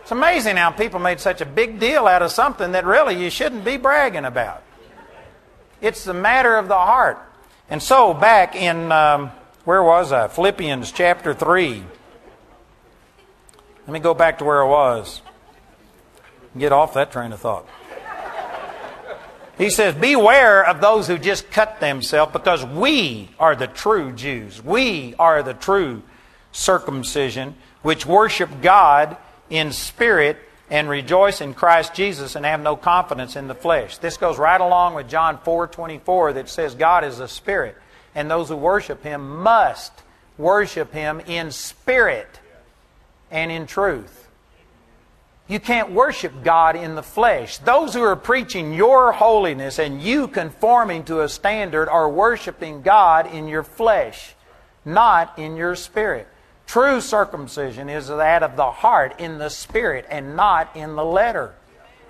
[0.03, 3.31] It's amazing how people made such a big deal out of something that really you
[3.31, 4.63] shouldn't be bragging about.
[5.81, 7.19] It's the matter of the heart.
[7.69, 9.33] And so, back in, um,
[9.65, 10.29] where was I?
[10.29, 11.83] Philippians chapter 3.
[13.87, 15.23] Let me go back to where I was.
[16.57, 17.67] Get off that train of thought.
[19.59, 24.63] He says, Beware of those who just cut themselves because we are the true Jews.
[24.63, 26.03] We are the true
[26.53, 29.17] circumcision which worship God
[29.51, 30.39] in spirit
[30.71, 33.99] and rejoice in Christ Jesus and have no confidence in the flesh.
[33.99, 37.77] This goes right along with John 4:24 that says God is a spirit
[38.15, 39.93] and those who worship him must
[40.39, 42.41] worship him in spirit
[43.31, 44.22] and in truth.
[45.49, 47.59] You can't worship God in the flesh.
[47.59, 53.33] Those who are preaching your holiness and you conforming to a standard are worshiping God
[53.33, 54.35] in your flesh,
[54.85, 56.29] not in your spirit.
[56.67, 61.55] True circumcision is that of the heart in the spirit and not in the letter.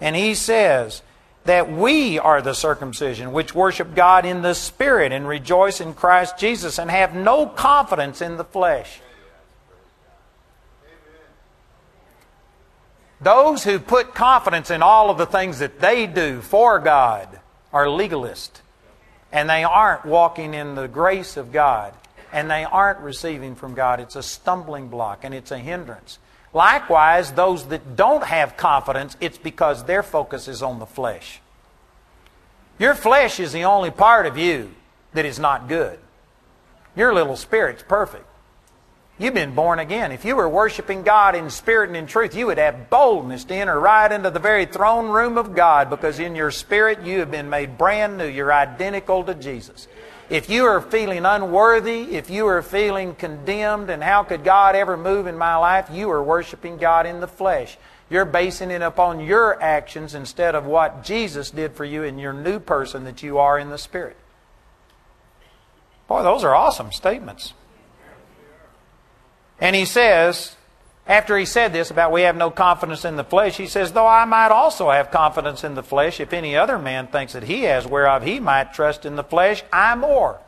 [0.01, 1.03] And he says
[1.45, 6.39] that we are the circumcision which worship God in the spirit and rejoice in Christ
[6.39, 9.01] Jesus and have no confidence in the flesh.
[13.23, 17.29] Those who put confidence in all of the things that they do for God
[17.73, 18.61] are legalists.
[19.31, 21.95] And they aren't walking in the grace of God
[22.33, 24.01] and they aren't receiving from God.
[24.01, 26.19] It's a stumbling block and it's a hindrance.
[26.53, 31.41] Likewise, those that don't have confidence, it's because their focus is on the flesh.
[32.79, 34.75] Your flesh is the only part of you
[35.13, 35.99] that is not good.
[36.97, 38.27] Your little spirit's perfect.
[39.23, 40.11] You've been born again.
[40.11, 43.55] If you were worshiping God in spirit and in truth, you would have boldness to
[43.55, 47.31] enter right into the very throne room of God because in your spirit you have
[47.31, 48.27] been made brand new.
[48.27, 49.87] You're identical to Jesus.
[50.29, 54.97] If you are feeling unworthy, if you are feeling condemned, and how could God ever
[54.97, 57.79] move in my life, you are worshiping God in the flesh.
[58.11, 62.33] You're basing it upon your actions instead of what Jesus did for you in your
[62.33, 64.17] new person that you are in the Spirit.
[66.09, 67.55] Boy, those are awesome statements.
[69.63, 70.57] And he says,
[71.07, 74.09] after he said this about we have no confidence in the flesh, he says, Though
[74.09, 77.63] I might also have confidence in the flesh, if any other man thinks that he
[77.63, 80.41] has whereof he might trust in the flesh, I more.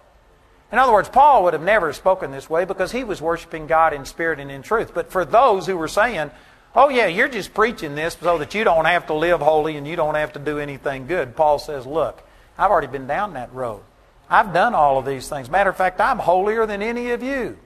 [0.72, 3.92] In other words, Paul would have never spoken this way because he was worshiping God
[3.92, 4.92] in spirit and in truth.
[4.92, 6.33] But for those who were saying,
[6.74, 9.87] Oh, yeah, you're just preaching this so that you don't have to live holy and
[9.87, 12.20] you don't have to do anything good, Paul says, Look,
[12.59, 13.83] I've already been down that road.
[14.29, 15.48] I've done all of these things.
[15.48, 17.59] Matter of fact, I'm holier than any of you.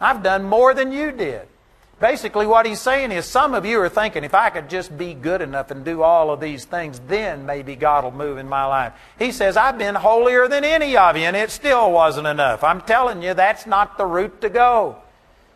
[0.00, 1.48] I've done more than you did.
[2.00, 5.14] Basically, what he's saying is some of you are thinking, if I could just be
[5.14, 8.64] good enough and do all of these things, then maybe God will move in my
[8.66, 8.92] life.
[9.18, 12.62] He says, I've been holier than any of you, and it still wasn't enough.
[12.62, 14.96] I'm telling you, that's not the route to go.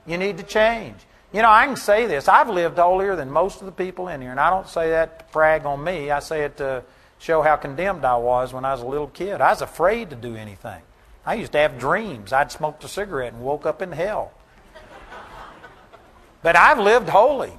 [0.04, 0.96] You need to change.
[1.32, 2.26] You know, I can say this.
[2.26, 5.20] I've lived holier than most of the people in here, and I don't say that
[5.20, 6.10] to brag on me.
[6.10, 6.82] I say it to
[7.20, 9.40] show how condemned I was when I was a little kid.
[9.40, 10.82] I was afraid to do anything.
[11.24, 12.32] I used to have dreams.
[12.32, 14.32] I'd smoked a cigarette and woke up in hell.
[16.42, 17.52] But I've lived holy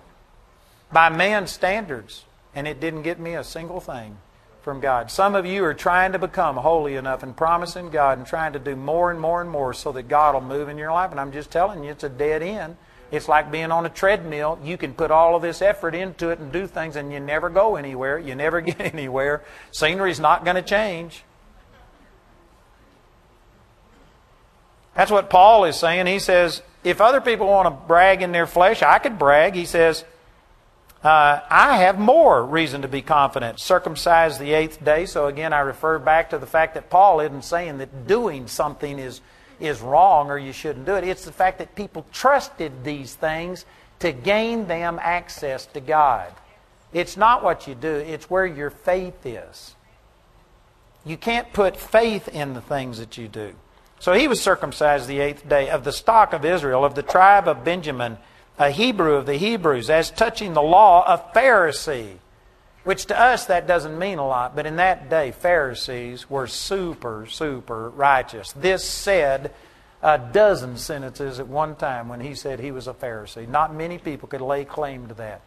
[0.92, 4.18] by man's standards, and it didn't get me a single thing
[4.62, 5.10] from God.
[5.10, 8.60] Some of you are trying to become holy enough and promising God and trying to
[8.60, 11.12] do more and more and more so that God will move in your life.
[11.12, 12.76] And I'm just telling you, it's a dead end.
[13.12, 14.60] It's like being on a treadmill.
[14.64, 17.50] You can put all of this effort into it and do things, and you never
[17.50, 18.18] go anywhere.
[18.18, 19.44] You never get anywhere.
[19.72, 21.24] Scenery's not going to change.
[24.96, 26.06] That's what Paul is saying.
[26.08, 29.56] He says, if other people want to brag in their flesh, I could brag.
[29.56, 30.06] He says,
[31.04, 33.60] uh, I have more reason to be confident.
[33.60, 35.06] Circumcised the eighth day.
[35.06, 39.00] So again, I refer back to the fact that Paul isn't saying that doing something
[39.00, 39.22] is
[39.60, 41.04] is wrong or you shouldn't do it.
[41.04, 43.66] It's the fact that people trusted these things
[44.00, 46.34] to gain them access to God.
[46.92, 49.76] It's not what you do, it's where your faith is.
[51.06, 53.56] You can't put faith in the things that you do.
[54.04, 57.48] So he was circumcised the eighth day of the stock of Israel, of the tribe
[57.48, 58.18] of Benjamin,
[58.60, 62.18] a Hebrew of the Hebrews, as touching the law, a Pharisee.
[62.84, 67.28] Which to us that doesn't mean a lot, but in that day, Pharisees were super,
[67.30, 68.52] super righteous.
[68.52, 69.54] This said
[70.02, 73.48] a dozen sentences at one time when he said he was a Pharisee.
[73.48, 75.40] Not many people could lay claim to that.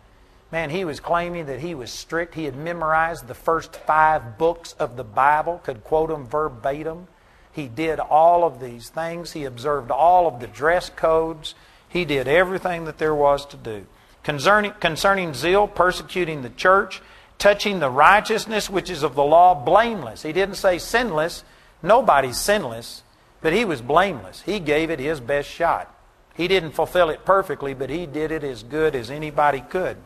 [0.50, 2.34] Man, he was claiming that he was strict.
[2.34, 7.08] He had memorized the first five books of the Bible, could quote them verbatim.
[7.56, 9.32] He did all of these things.
[9.32, 11.54] He observed all of the dress codes.
[11.88, 13.86] He did everything that there was to do.
[14.22, 17.00] Concerning, concerning zeal, persecuting the church,
[17.38, 20.20] touching the righteousness which is of the law, blameless.
[20.22, 21.44] He didn't say sinless.
[21.82, 23.02] Nobody's sinless,
[23.40, 24.42] but he was blameless.
[24.42, 25.90] He gave it his best shot.
[26.34, 29.96] He didn't fulfill it perfectly, but he did it as good as anybody could.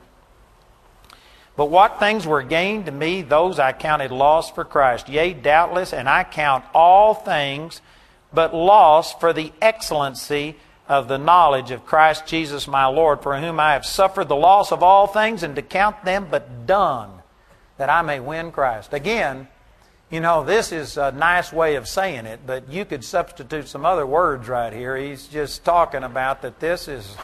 [1.61, 5.11] But what things were gained to me, those I counted loss for Christ.
[5.11, 7.83] Yea, doubtless, and I count all things
[8.33, 10.57] but loss for the excellency
[10.89, 14.73] of the knowledge of Christ Jesus my Lord, for whom I have suffered the loss
[14.73, 17.21] of all things, and to count them but dung
[17.77, 18.95] that I may win Christ.
[18.95, 19.47] Again,
[20.09, 23.85] you know, this is a nice way of saying it, but you could substitute some
[23.85, 24.97] other words right here.
[24.97, 27.15] He's just talking about that this is.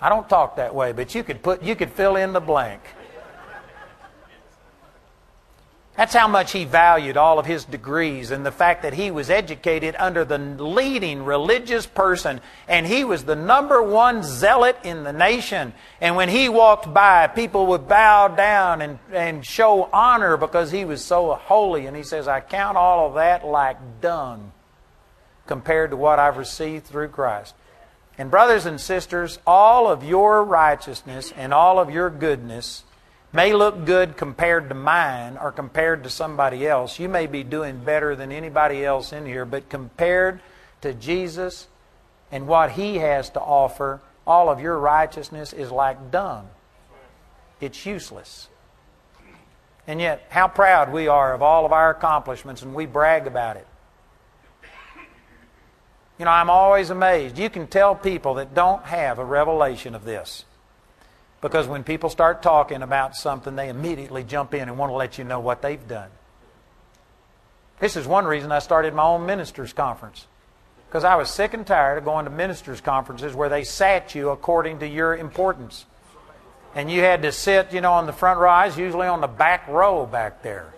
[0.00, 2.82] I don't talk that way, but you could put you could fill in the blank.
[5.96, 9.30] That's how much he valued all of his degrees and the fact that he was
[9.30, 15.12] educated under the leading religious person and he was the number one zealot in the
[15.12, 15.72] nation.
[16.00, 20.84] And when he walked by, people would bow down and, and show honor because he
[20.84, 21.86] was so holy.
[21.86, 24.50] And he says, I count all of that like dung
[25.46, 27.54] compared to what I've received through Christ.
[28.16, 32.84] And brothers and sisters, all of your righteousness and all of your goodness
[33.32, 37.00] may look good compared to mine or compared to somebody else.
[37.00, 40.40] You may be doing better than anybody else in here, but compared
[40.82, 41.66] to Jesus
[42.30, 46.48] and what He has to offer, all of your righteousness is like dung.
[47.60, 48.48] It's useless.
[49.86, 53.56] And yet, how proud we are of all of our accomplishments, and we brag about
[53.56, 53.66] it.
[56.18, 57.38] You know, I'm always amazed.
[57.38, 60.44] You can tell people that don't have a revelation of this.
[61.40, 65.18] Because when people start talking about something, they immediately jump in and want to let
[65.18, 66.10] you know what they've done.
[67.80, 70.26] This is one reason I started my own ministers' conference.
[70.88, 74.30] Because I was sick and tired of going to ministers' conferences where they sat you
[74.30, 75.86] according to your importance.
[76.76, 78.50] And you had to sit, you know, on the front row.
[78.50, 80.73] I was usually on the back row back there.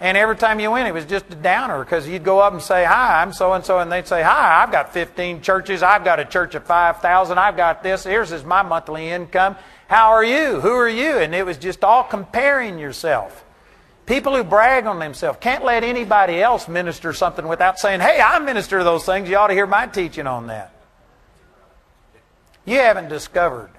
[0.00, 2.62] And every time you went, it was just a downer because you'd go up and
[2.62, 3.80] say, Hi, I'm so and so.
[3.80, 5.82] And they'd say, Hi, I've got 15 churches.
[5.82, 7.36] I've got a church of 5,000.
[7.36, 8.04] I've got this.
[8.04, 9.56] Here's is my monthly income.
[9.88, 10.60] How are you?
[10.60, 11.18] Who are you?
[11.18, 13.44] And it was just all comparing yourself.
[14.06, 18.38] People who brag on themselves can't let anybody else minister something without saying, Hey, I
[18.38, 19.28] minister those things.
[19.28, 20.72] You ought to hear my teaching on that.
[22.64, 23.70] You haven't discovered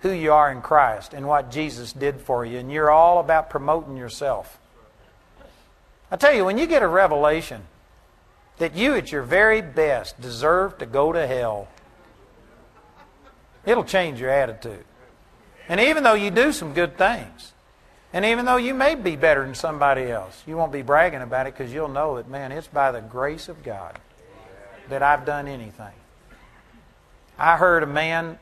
[0.00, 3.50] who you are in Christ and what Jesus did for you, and you're all about
[3.50, 4.58] promoting yourself.
[6.10, 7.62] I tell you, when you get a revelation
[8.58, 11.68] that you at your very best deserve to go to hell,
[13.64, 14.84] it'll change your attitude.
[15.68, 17.52] And even though you do some good things,
[18.12, 21.46] and even though you may be better than somebody else, you won't be bragging about
[21.46, 23.98] it because you'll know that, man, it's by the grace of God
[24.88, 25.94] that I've done anything.
[27.36, 28.38] I heard a man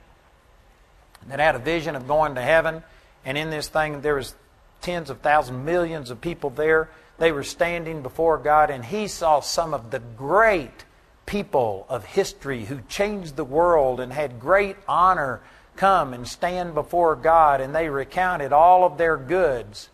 [1.28, 2.82] that had a vision of going to heaven,
[3.24, 4.34] and in this thing there was
[4.82, 9.40] tens of thousands, millions of people there they were standing before God, and he saw
[9.40, 10.84] some of the great
[11.26, 15.40] people of history who changed the world and had great honor
[15.76, 19.88] come and stand before God, and they recounted all of their goods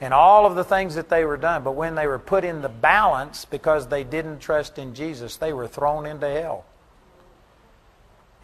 [0.00, 1.64] and all of the things that they were done.
[1.64, 5.52] But when they were put in the balance because they didn't trust in Jesus, they
[5.52, 6.64] were thrown into hell.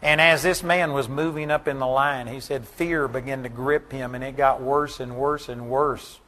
[0.01, 3.49] And as this man was moving up in the line, he said fear began to
[3.49, 6.19] grip him, and it got worse and worse and worse.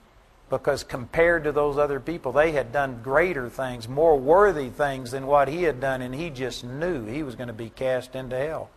[0.50, 5.28] Because compared to those other people, they had done greater things, more worthy things than
[5.28, 8.38] what he had done, and he just knew he was going to be cast into
[8.38, 8.70] hell.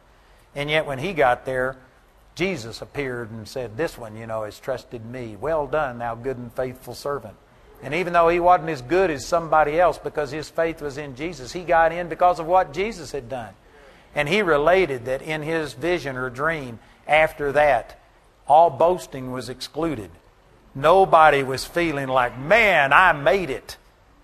[0.54, 1.76] And yet, when he got there,
[2.34, 5.36] Jesus appeared and said, This one, you know, has trusted me.
[5.40, 7.36] Well done, thou good and faithful servant.
[7.82, 11.16] And even though he wasn't as good as somebody else because his faith was in
[11.16, 13.54] Jesus, he got in because of what Jesus had done.
[14.14, 17.98] And he related that in his vision or dream, after that,
[18.46, 20.10] all boasting was excluded.
[20.74, 23.76] Nobody was feeling like, man, I made it.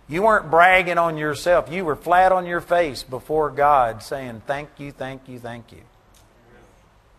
[0.09, 1.71] You weren't bragging on yourself.
[1.71, 5.83] You were flat on your face before God saying, thank you, thank you, thank you.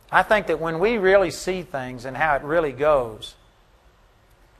[0.10, 3.36] I think that when we really see things and how it really goes,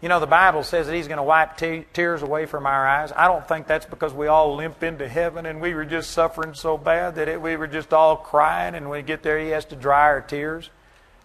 [0.02, 2.86] you know, the Bible says that He's going to wipe te- tears away from our
[2.88, 3.12] eyes.
[3.16, 6.54] I don't think that's because we all limp into heaven and we were just suffering
[6.54, 9.50] so bad that it, we were just all crying and when we get there He
[9.50, 10.70] has to dry our tears.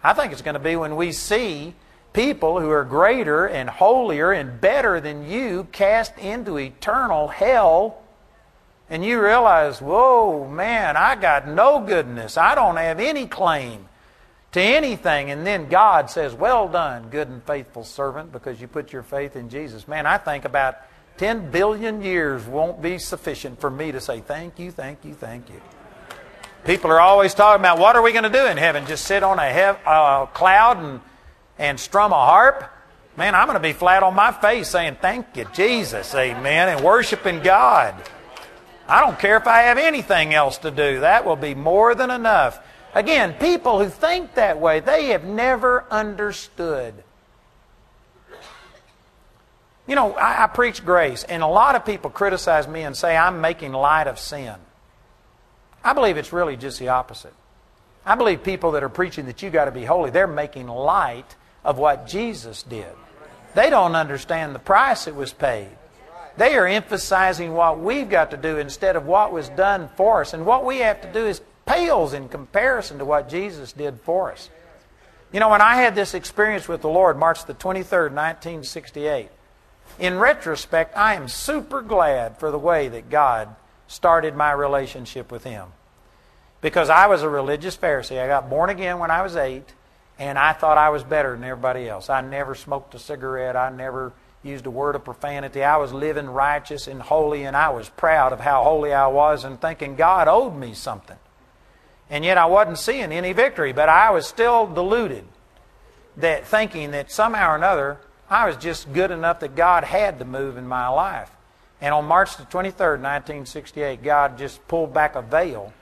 [0.01, 1.75] I think it's going to be when we see
[2.13, 7.99] people who are greater and holier and better than you cast into eternal hell
[8.89, 12.37] and you realize, whoa, man, I got no goodness.
[12.37, 13.87] I don't have any claim
[14.51, 15.31] to anything.
[15.31, 19.35] And then God says, Well done, good and faithful servant, because you put your faith
[19.35, 19.87] in Jesus.
[19.87, 20.77] Man, I think about
[21.17, 25.49] 10 billion years won't be sufficient for me to say, Thank you, thank you, thank
[25.49, 25.61] you.
[26.65, 28.85] People are always talking about what are we going to do in heaven?
[28.85, 31.01] Just sit on a uh, cloud and,
[31.57, 32.69] and strum a harp?
[33.15, 36.83] Man, I'm going to be flat on my face saying, Thank you, Jesus, amen, and
[36.83, 37.95] worshiping God.
[38.87, 41.01] I don't care if I have anything else to do.
[41.01, 42.59] That will be more than enough
[42.95, 46.93] Again, people who think that way, they have never understood.
[49.87, 53.17] You know, I, I, preach grace, and a lot of people criticize me and say
[53.17, 54.55] I'm making light of sin.
[55.83, 57.33] I believe it's really just the opposite.
[58.05, 61.35] I believe people that are preaching that you got to be holy, they're making light
[61.63, 62.93] of what Jesus did.
[63.55, 65.69] They don't understand the price that was paid.
[66.37, 70.33] They are emphasizing what we've got to do instead of what was done for us.
[70.33, 74.31] And what we have to do is pales in comparison to what Jesus did for
[74.31, 74.49] us.
[75.31, 79.29] You know, when I had this experience with the Lord, March the 23rd, 1968,
[79.99, 83.55] in retrospect, I am super glad for the way that God
[83.87, 85.67] started my relationship with Him.
[86.61, 88.21] Because I was a religious Pharisee.
[88.21, 89.73] I got born again when I was eight,
[90.19, 92.09] and I thought I was better than everybody else.
[92.09, 93.55] I never smoked a cigarette.
[93.55, 95.63] I never used a word of profanity.
[95.63, 99.43] I was living righteous and holy, and I was proud of how holy I was
[99.43, 101.17] and thinking God owed me something.
[102.09, 105.25] And yet I wasn't seeing any victory, but I was still deluded
[106.17, 107.97] that thinking that somehow or another
[108.29, 111.29] I was just good enough that God had to move in my life.
[111.81, 115.73] And on March the 23rd, 1968, God just pulled back a veil.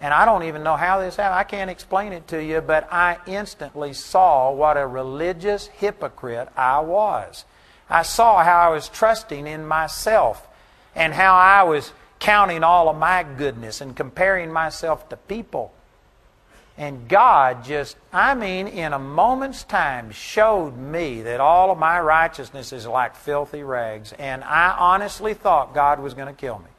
[0.00, 1.38] And I don't even know how this happened.
[1.38, 6.80] I can't explain it to you, but I instantly saw what a religious hypocrite I
[6.80, 7.44] was.
[7.88, 10.46] I saw how I was trusting in myself
[10.94, 15.72] and how I was counting all of my goodness and comparing myself to people.
[16.76, 22.00] And God just, I mean, in a moment's time, showed me that all of my
[22.00, 24.12] righteousness is like filthy rags.
[24.18, 26.73] And I honestly thought God was going to kill me.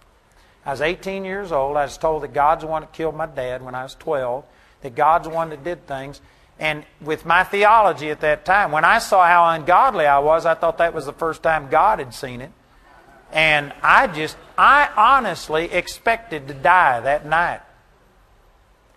[0.65, 1.77] I was 18 years old.
[1.77, 4.43] I was told that God's the one that killed my dad when I was 12,
[4.81, 6.21] that God's the one that did things.
[6.59, 10.55] And with my theology at that time, when I saw how ungodly I was, I
[10.55, 12.51] thought that was the first time God had seen it.
[13.31, 17.61] And I just, I honestly expected to die that night.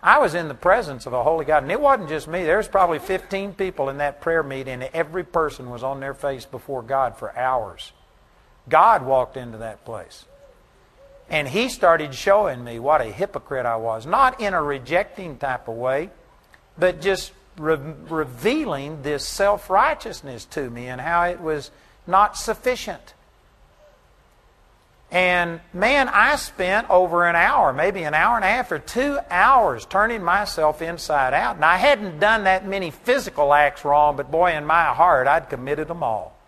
[0.01, 1.63] I was in the presence of a holy God.
[1.63, 2.43] And it wasn't just me.
[2.43, 6.13] There was probably 15 people in that prayer meeting, and every person was on their
[6.13, 7.91] face before God for hours.
[8.69, 10.25] God walked into that place.
[11.29, 14.05] And He started showing me what a hypocrite I was.
[14.05, 16.09] Not in a rejecting type of way,
[16.77, 17.77] but just re-
[18.09, 21.71] revealing this self righteousness to me and how it was
[22.07, 23.13] not sufficient.
[25.11, 29.17] And man, I spent over an hour, maybe an hour and a half or two
[29.31, 31.55] hours turning myself inside out.
[31.55, 35.49] And I hadn't done that many physical acts wrong, but boy, in my heart, I'd
[35.49, 36.38] committed them all.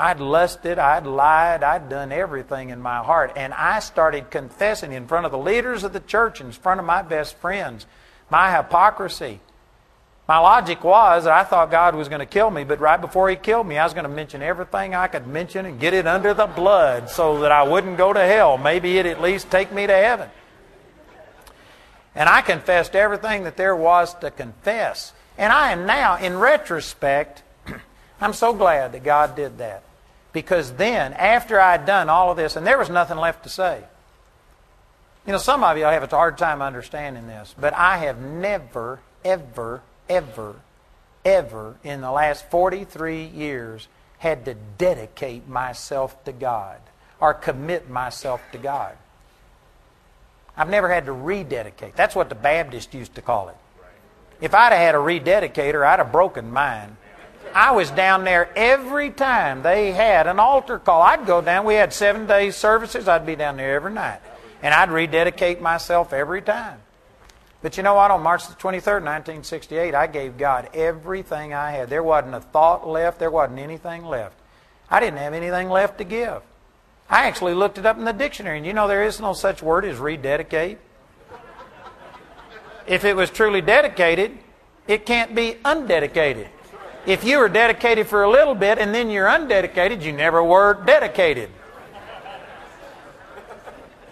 [0.00, 3.32] I'd lusted, I'd lied, I'd done everything in my heart.
[3.36, 6.86] And I started confessing in front of the leaders of the church, in front of
[6.86, 7.84] my best friends,
[8.30, 9.40] my hypocrisy,
[10.26, 13.28] My logic was that I thought God was going to kill me, but right before
[13.28, 16.06] He killed me, I was going to mention everything I could mention and get it
[16.06, 18.56] under the blood so that I wouldn't go to hell.
[18.56, 20.30] Maybe it'd at least take me to heaven.
[22.14, 25.12] And I confessed everything that there was to confess.
[25.36, 27.42] And I am now, in retrospect,
[28.20, 29.82] I'm so glad that God did that.
[30.32, 33.82] Because then, after I'd done all of this, and there was nothing left to say.
[35.26, 39.00] You know, some of you have a hard time understanding this, but I have never,
[39.24, 40.56] ever ever,
[41.24, 46.80] ever in the last 43 years had to dedicate myself to God
[47.20, 48.96] or commit myself to God.
[50.56, 51.96] I've never had to rededicate.
[51.96, 53.56] That's what the Baptists used to call it.
[54.42, 56.96] If I'd have had a rededicator, I'd have broken mine.
[57.54, 61.02] I was down there every time they had an altar call.
[61.02, 61.64] I'd go down.
[61.64, 63.08] We had seven days services.
[63.08, 64.20] I'd be down there every night.
[64.62, 66.78] And I'd rededicate myself every time.
[67.62, 68.10] But you know what?
[68.10, 71.90] On March the 23rd, 1968, I gave God everything I had.
[71.90, 73.18] There wasn't a thought left.
[73.18, 74.34] There wasn't anything left.
[74.88, 76.42] I didn't have anything left to give.
[77.08, 79.62] I actually looked it up in the dictionary, and you know there is no such
[79.62, 80.78] word as rededicate.
[82.86, 84.38] If it was truly dedicated,
[84.86, 86.48] it can't be undedicated.
[87.06, 90.74] If you were dedicated for a little bit and then you're undedicated, you never were
[90.84, 91.50] dedicated.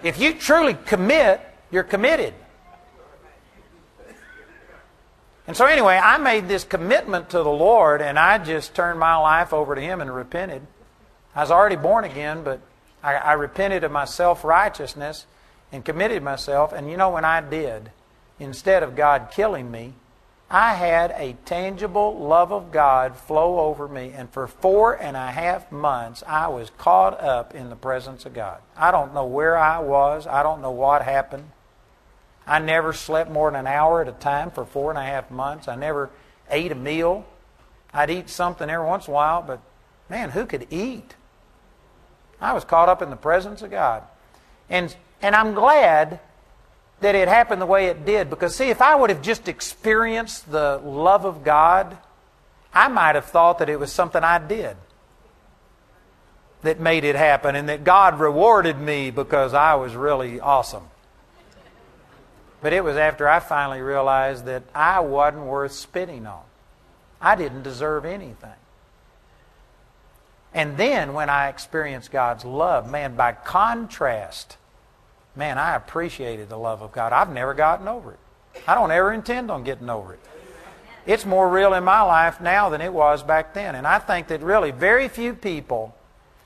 [0.03, 2.35] If you truly commit, you're committed.
[5.47, 9.17] And so, anyway, I made this commitment to the Lord, and I just turned my
[9.17, 10.61] life over to Him and repented.
[11.35, 12.61] I was already born again, but
[13.03, 15.25] I, I repented of my self righteousness
[15.73, 16.73] and committed myself.
[16.73, 17.91] And you know, when I did,
[18.39, 19.95] instead of God killing me,
[20.51, 25.31] I had a tangible love of God flow over me, and for four and a
[25.31, 28.61] half months, I was caught up in the presence of God.
[28.75, 31.51] I don't know where I was, I don't know what happened.
[32.47, 35.31] I never slept more than an hour at a time for four and a half
[35.31, 35.69] months.
[35.69, 36.09] I never
[36.51, 37.27] ate a meal.
[37.93, 39.61] I'd eat something every once in a while, but
[40.09, 41.15] man, who could eat?
[42.41, 44.03] I was caught up in the presence of God.
[44.71, 46.21] And, and I'm glad
[47.01, 50.51] that it happened the way it did because, see, if I would have just experienced
[50.51, 51.97] the love of God,
[52.73, 54.77] I might have thought that it was something I did
[56.63, 60.85] that made it happen and that God rewarded me because I was really awesome.
[62.61, 66.43] But it was after I finally realized that I wasn't worth spitting on.
[67.21, 68.51] I didn't deserve anything.
[70.53, 74.57] And then when I experienced God's love, man, by contrast,
[75.39, 77.13] man, I appreciated the love of God.
[77.13, 78.19] I've never gotten over it.
[78.67, 80.21] I don't ever intend on getting over it.
[81.07, 83.75] It's more real in my life now than it was back then.
[83.75, 85.95] And I think that really very few people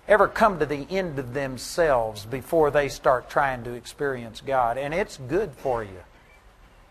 [0.07, 4.77] ever come to the end of themselves before they start trying to experience God.
[4.77, 6.05] And it's good for you.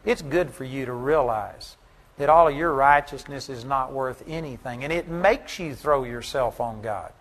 [0.03, 1.77] It's good for you to realize
[2.17, 4.83] that all of your righteousness is not worth anything.
[4.83, 7.13] And it makes you throw yourself on God.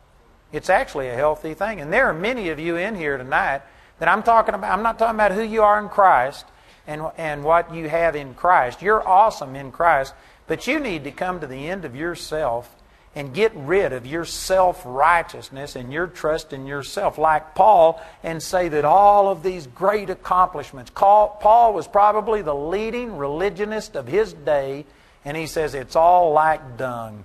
[0.53, 1.81] It's actually a healthy thing.
[1.81, 3.63] And there are many of you in here tonight
[4.01, 4.77] that I'm talking about.
[4.77, 6.47] I'm not talking about who you are in Christ
[6.87, 8.83] and, and what you have in Christ.
[8.83, 10.15] You're awesome in Christ,
[10.49, 12.75] but you need to come to the end of yourself
[13.15, 18.43] and get rid of your self righteousness and your trust in yourself, like Paul, and
[18.43, 20.91] say that all of these great accomplishments.
[20.95, 24.87] Paul was probably the leading religionist of his day,
[25.25, 27.25] and he says it's all like dung.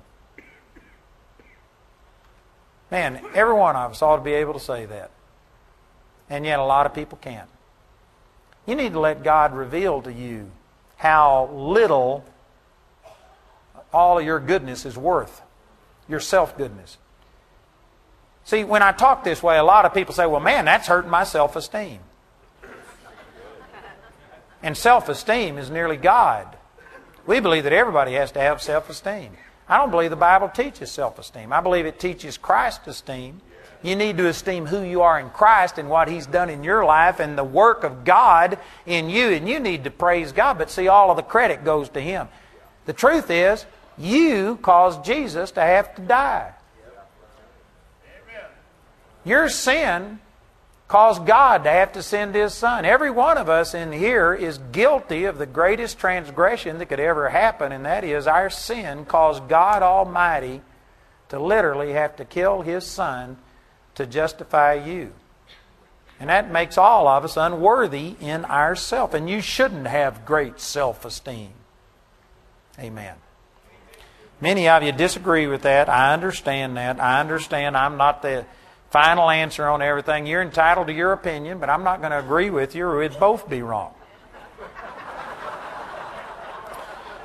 [2.91, 5.11] Man, every one of us ought to be able to say that.
[6.29, 7.49] And yet a lot of people can't.
[8.65, 10.51] You need to let God reveal to you
[10.97, 12.25] how little
[13.93, 15.41] all of your goodness is worth
[16.07, 16.97] your self goodness.
[18.43, 21.09] See, when I talk this way, a lot of people say, well, man, that's hurting
[21.09, 21.99] my self esteem.
[24.61, 26.55] And self esteem is nearly God.
[27.25, 29.31] We believe that everybody has to have self esteem.
[29.67, 31.51] I don't believe the Bible teaches self esteem.
[31.51, 33.41] I believe it teaches Christ esteem.
[33.85, 36.83] You need to esteem who you are in Christ and what He's done in your
[36.83, 38.57] life and the work of God
[38.87, 40.57] in you, and you need to praise God.
[40.57, 42.27] But see, all of the credit goes to Him.
[42.87, 43.63] The truth is,
[43.95, 46.53] you caused Jesus to have to die.
[49.23, 50.19] Your sin
[50.87, 52.85] caused God to have to send His Son.
[52.85, 57.29] Every one of us in here is guilty of the greatest transgression that could ever
[57.29, 60.61] happen, and that is our sin caused God Almighty
[61.29, 63.37] to literally have to kill His Son
[63.95, 65.13] to justify you.
[66.19, 69.13] And that makes all of us unworthy in ourself.
[69.13, 71.51] And you shouldn't have great self esteem.
[72.79, 73.15] Amen.
[74.39, 75.89] Many of you disagree with that.
[75.89, 77.01] I understand that.
[77.01, 78.45] I understand I'm not the
[78.89, 80.25] final answer on everything.
[80.25, 83.19] You're entitled to your opinion, but I'm not going to agree with you or we'd
[83.19, 83.93] both be wrong.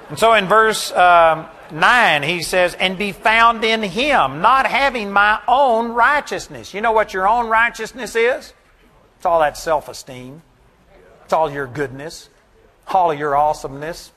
[0.09, 5.11] And so in verse um, 9, he says, And be found in him, not having
[5.11, 6.75] my own righteousness.
[6.75, 8.53] You know what your own righteousness is?
[9.17, 10.43] It's all that self esteem,
[11.25, 12.29] it's all your goodness,
[12.89, 14.13] all of your awesomeness.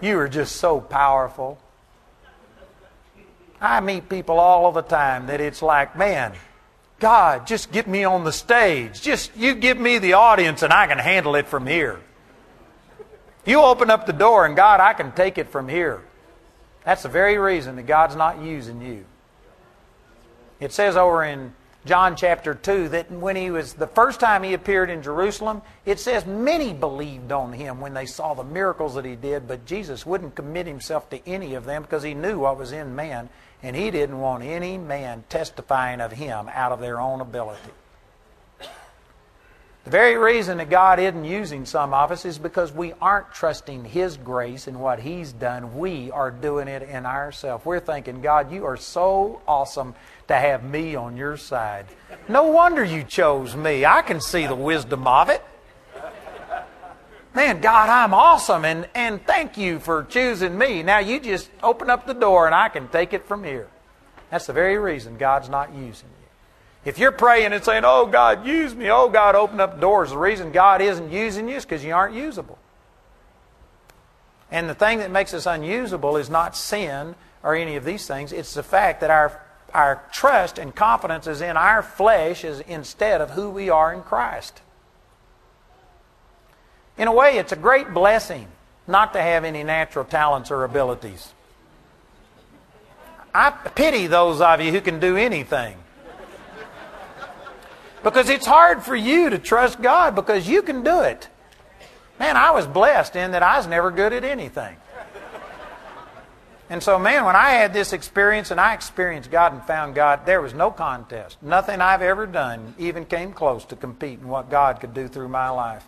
[0.00, 1.58] You are just so powerful.
[3.60, 6.32] I meet people all of the time that it's like, man,
[6.98, 9.02] God, just get me on the stage.
[9.02, 12.00] Just you give me the audience and I can handle it from here.
[13.50, 16.04] You open up the door and God, I can take it from here.
[16.84, 19.04] That's the very reason that God's not using you.
[20.60, 21.52] It says over in
[21.84, 25.98] John chapter 2 that when he was the first time he appeared in Jerusalem, it
[25.98, 30.06] says many believed on him when they saw the miracles that he did, but Jesus
[30.06, 33.30] wouldn't commit himself to any of them because he knew what was in man,
[33.64, 37.72] and he didn't want any man testifying of him out of their own ability.
[39.84, 43.86] The very reason that God isn't using some of us is because we aren't trusting
[43.86, 45.78] His grace and what He's done.
[45.78, 47.64] We are doing it in ourselves.
[47.64, 49.94] We're thinking, God, you are so awesome
[50.28, 51.86] to have me on your side.
[52.28, 53.86] No wonder you chose me.
[53.86, 55.42] I can see the wisdom of it.
[57.34, 60.82] Man, God, I'm awesome, and, and thank you for choosing me.
[60.82, 63.68] Now you just open up the door and I can take it from here.
[64.30, 66.19] That's the very reason God's not using you.
[66.84, 70.18] If you're praying and saying, Oh, God, use me, oh, God, open up doors, the
[70.18, 72.58] reason God isn't using you is because you aren't usable.
[74.50, 78.32] And the thing that makes us unusable is not sin or any of these things,
[78.32, 79.40] it's the fact that our,
[79.72, 84.02] our trust and confidence is in our flesh is instead of who we are in
[84.02, 84.60] Christ.
[86.98, 88.48] In a way, it's a great blessing
[88.86, 91.32] not to have any natural talents or abilities.
[93.34, 95.76] I pity those of you who can do anything.
[98.02, 101.28] Because it's hard for you to trust God because you can do it.
[102.18, 104.76] Man, I was blessed in that I was never good at anything.
[106.70, 110.24] And so, man, when I had this experience and I experienced God and found God,
[110.24, 111.42] there was no contest.
[111.42, 115.48] Nothing I've ever done even came close to competing what God could do through my
[115.48, 115.84] life.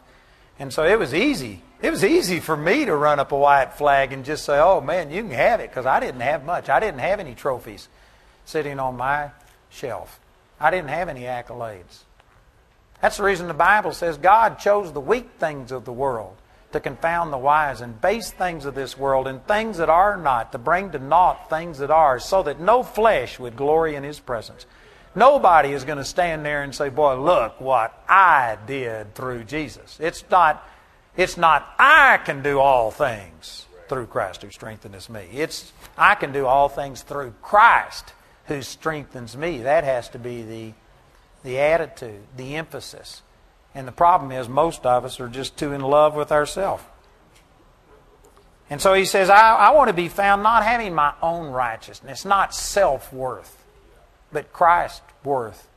[0.59, 1.63] And so it was easy.
[1.81, 4.81] It was easy for me to run up a white flag and just say, oh,
[4.81, 6.69] man, you can have it, because I didn't have much.
[6.69, 7.89] I didn't have any trophies
[8.45, 9.31] sitting on my
[9.71, 10.19] shelf.
[10.63, 12.05] I didn't have any accolades.
[13.01, 16.37] That's the reason the Bible says God chose the weak things of the world
[16.71, 20.53] to confound the wise and base things of this world and things that are not,
[20.53, 24.21] to bring to naught things that are, so that no flesh would glory in his
[24.21, 24.65] presence.
[25.17, 29.99] Nobody is going to stand there and say, Boy, look what I did through Jesus.
[30.01, 30.67] It's not,
[31.17, 35.27] it's not I can do all things through Christ who strengthens me.
[35.33, 38.15] It's I can do all things through Christ
[38.47, 39.59] who strengthens me.
[39.59, 40.73] That has to be the,
[41.45, 43.23] the attitude, the emphasis.
[43.75, 46.83] And the problem is, most of us are just too in love with ourselves.
[48.69, 52.25] And so he says, I, I want to be found not having my own righteousness,
[52.25, 53.65] not self worth,
[54.33, 55.69] but Christ's worth.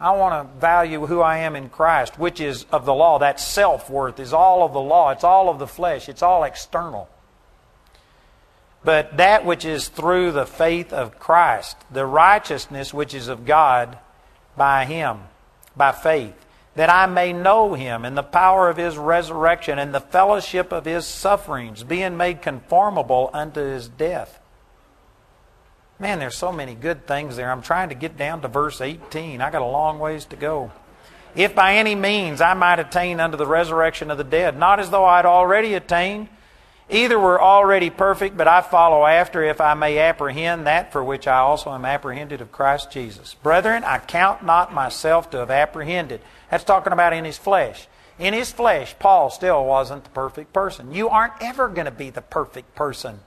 [0.00, 3.18] I want to value who I am in Christ, which is of the law.
[3.18, 6.44] That self worth is all of the law, it's all of the flesh, it's all
[6.44, 7.08] external
[8.84, 13.98] but that which is through the faith of Christ, the righteousness which is of God
[14.56, 15.20] by Him,
[15.76, 16.34] by faith,
[16.76, 20.84] that I may know Him and the power of His resurrection and the fellowship of
[20.84, 24.40] His sufferings, being made conformable unto His death.
[25.98, 27.50] Man, there's so many good things there.
[27.50, 29.40] I'm trying to get down to verse 18.
[29.40, 30.72] I got a long ways to go.
[31.34, 34.90] If by any means I might attain unto the resurrection of the dead, not as
[34.90, 36.28] though I'd already attained,
[36.90, 41.26] Either we're already perfect, but I follow after if I may apprehend that for which
[41.26, 43.34] I also am apprehended of Christ Jesus.
[43.34, 46.20] Brethren, I count not myself to have apprehended.
[46.50, 47.88] That's talking about in his flesh.
[48.18, 50.92] In his flesh, Paul still wasn't the perfect person.
[50.92, 53.20] You aren't ever going to be the perfect person.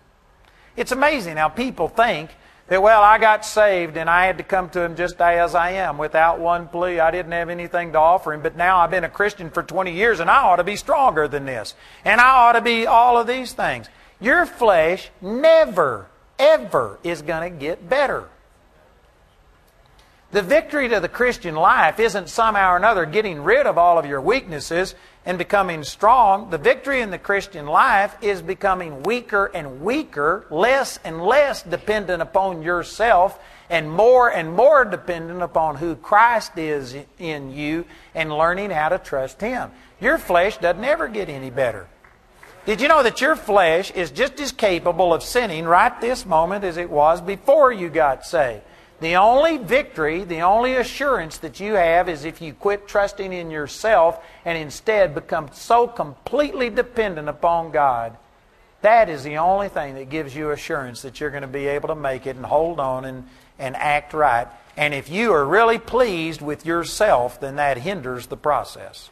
[0.76, 2.30] It's amazing how people think
[2.68, 5.72] that, well, I got saved and I had to come to him just as I
[5.72, 7.00] am without one plea.
[7.00, 9.94] I didn't have anything to offer him, but now I've been a Christian for 20
[9.94, 11.76] years and I ought to be stronger than this.
[12.04, 13.88] And I ought to be all of these things.
[14.20, 16.08] Your flesh never,
[16.38, 18.28] ever is going to get better.
[20.32, 24.06] The victory to the Christian life isn't somehow or another getting rid of all of
[24.06, 24.94] your weaknesses
[25.28, 26.50] and becoming strong.
[26.52, 32.22] The victory in the Christian life is becoming weaker and weaker, less and less dependent
[32.22, 33.38] upon yourself,
[33.70, 37.84] and more and more dependent upon who Christ is in you
[38.16, 39.70] and learning how to trust Him.
[40.00, 41.88] Your flesh doesn't ever get any better.
[42.66, 46.64] Did you know that your flesh is just as capable of sinning right this moment
[46.64, 48.64] as it was before you got saved?
[49.00, 53.52] The only victory, the only assurance that you have is if you quit trusting in
[53.52, 58.18] yourself and instead become so completely dependent upon God
[58.82, 61.88] That is the only thing that gives you assurance that you're going to be able
[61.90, 63.28] to make it and hold on and,
[63.58, 64.48] and act right.
[64.76, 69.10] And if you are really pleased with yourself, then that hinders the process.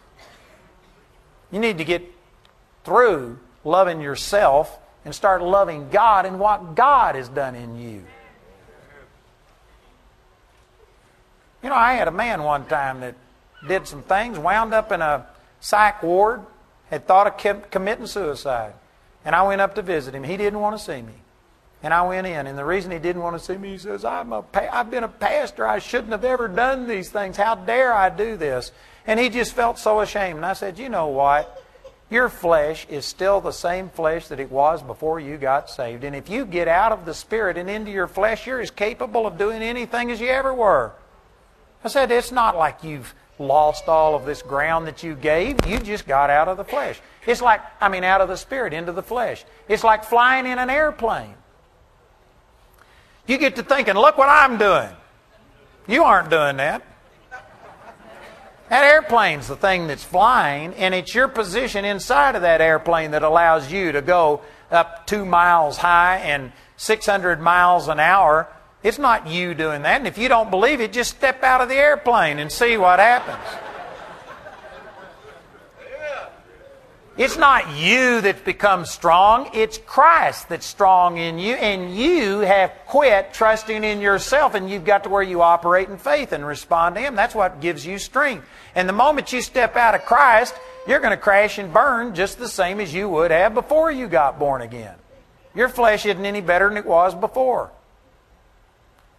[1.52, 2.04] You need to get
[2.84, 8.06] through loving yourself and start loving God and what God has done in you.
[11.66, 13.16] You know, I had a man one time that
[13.68, 15.26] did some things, wound up in a
[15.60, 16.42] psych ward,
[16.92, 18.74] had thought of committing suicide.
[19.26, 20.24] And I went up to visit him.
[20.24, 21.16] He didn't want to see me.
[21.82, 24.06] And I went in, and the reason he didn't want to see me, he says,
[24.06, 25.66] I'm a pa- I've been a pastor.
[25.66, 27.36] I shouldn't have ever done these things.
[27.36, 28.72] How dare I do this?
[29.08, 30.38] And he just felt so ashamed.
[30.38, 31.64] And I said, You know what?
[32.12, 36.04] Your flesh is still the same flesh that it was before you got saved.
[36.04, 39.26] And if you get out of the Spirit and into your flesh, you're as capable
[39.26, 40.94] of doing anything as you ever were.
[41.86, 45.66] I said, It's not like you've lost all of this ground that you gave.
[45.68, 47.00] You just got out of the flesh.
[47.28, 49.46] It's like, I mean, out of the Spirit into the flesh.
[49.68, 51.36] It's like flying in an airplane.
[53.28, 54.90] You get to thinking, look what I'm doing.
[55.88, 56.84] You aren't doing that.
[58.70, 63.22] That airplane's the thing that's flying, and it's your position inside of that airplane that
[63.22, 68.48] allows you to go up two miles high and 600 miles an hour.
[68.86, 69.98] It's not you doing that.
[69.98, 73.00] And if you don't believe it, just step out of the airplane and see what
[73.00, 73.44] happens.
[77.18, 82.74] It's not you that's become strong, it's Christ that's strong in you, and you have
[82.86, 86.94] quit trusting in yourself, and you've got to where you operate in faith and respond
[86.94, 87.16] to Him.
[87.16, 88.46] That's what gives you strength.
[88.76, 90.54] And the moment you step out of Christ,
[90.88, 94.08] you're going to crash and burn just the same as you would have before you
[94.08, 94.96] got born again.
[95.56, 97.72] Your flesh isn't any better than it was before.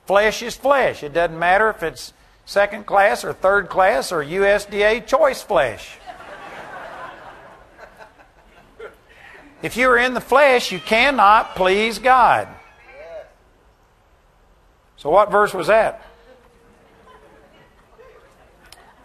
[0.07, 1.03] Flesh is flesh.
[1.03, 2.13] It doesn't matter if it's
[2.45, 5.99] second class or third class or USDA choice flesh.
[9.63, 12.49] If you are in the flesh, you cannot please God.
[14.97, 16.03] So, what verse was that?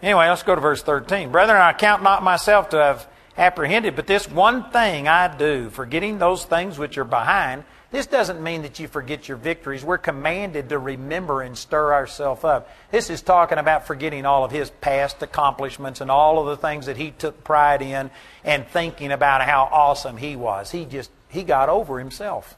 [0.02, 1.30] Anyway, let's go to verse 13.
[1.30, 6.18] Brethren, I count not myself to have apprehended, but this one thing I do, forgetting
[6.18, 9.84] those things which are behind this doesn't mean that you forget your victories.
[9.84, 12.70] We're commanded to remember and stir ourselves up.
[12.90, 16.86] This is talking about forgetting all of his past accomplishments and all of the things
[16.86, 18.10] that he took pride in
[18.44, 20.70] and thinking about how awesome he was.
[20.70, 22.56] He just he got over himself.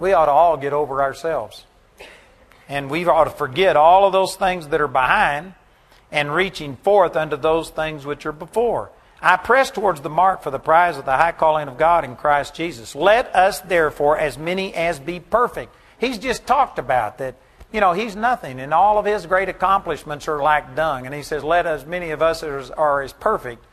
[0.00, 1.64] We ought to all get over ourselves.
[2.68, 5.54] And we ought to forget all of those things that are behind
[6.10, 8.90] and reaching forth unto those things which are before.
[9.22, 12.16] I press towards the mark for the prize of the high calling of God in
[12.16, 12.94] Christ Jesus.
[12.94, 15.74] Let us therefore, as many as be perfect.
[15.98, 17.34] He's just talked about that,
[17.70, 21.04] you know, he's nothing, and all of his great accomplishments are like dung.
[21.04, 23.64] And he says, Let as many of us as are as perfect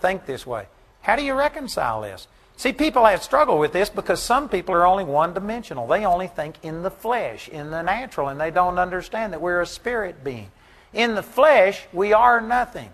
[0.00, 0.66] think this way.
[1.02, 2.26] How do you reconcile this?
[2.56, 5.86] See, people have struggled with this because some people are only one dimensional.
[5.86, 9.62] They only think in the flesh, in the natural, and they don't understand that we're
[9.62, 10.50] a spirit being.
[10.92, 12.90] In the flesh, we are nothing.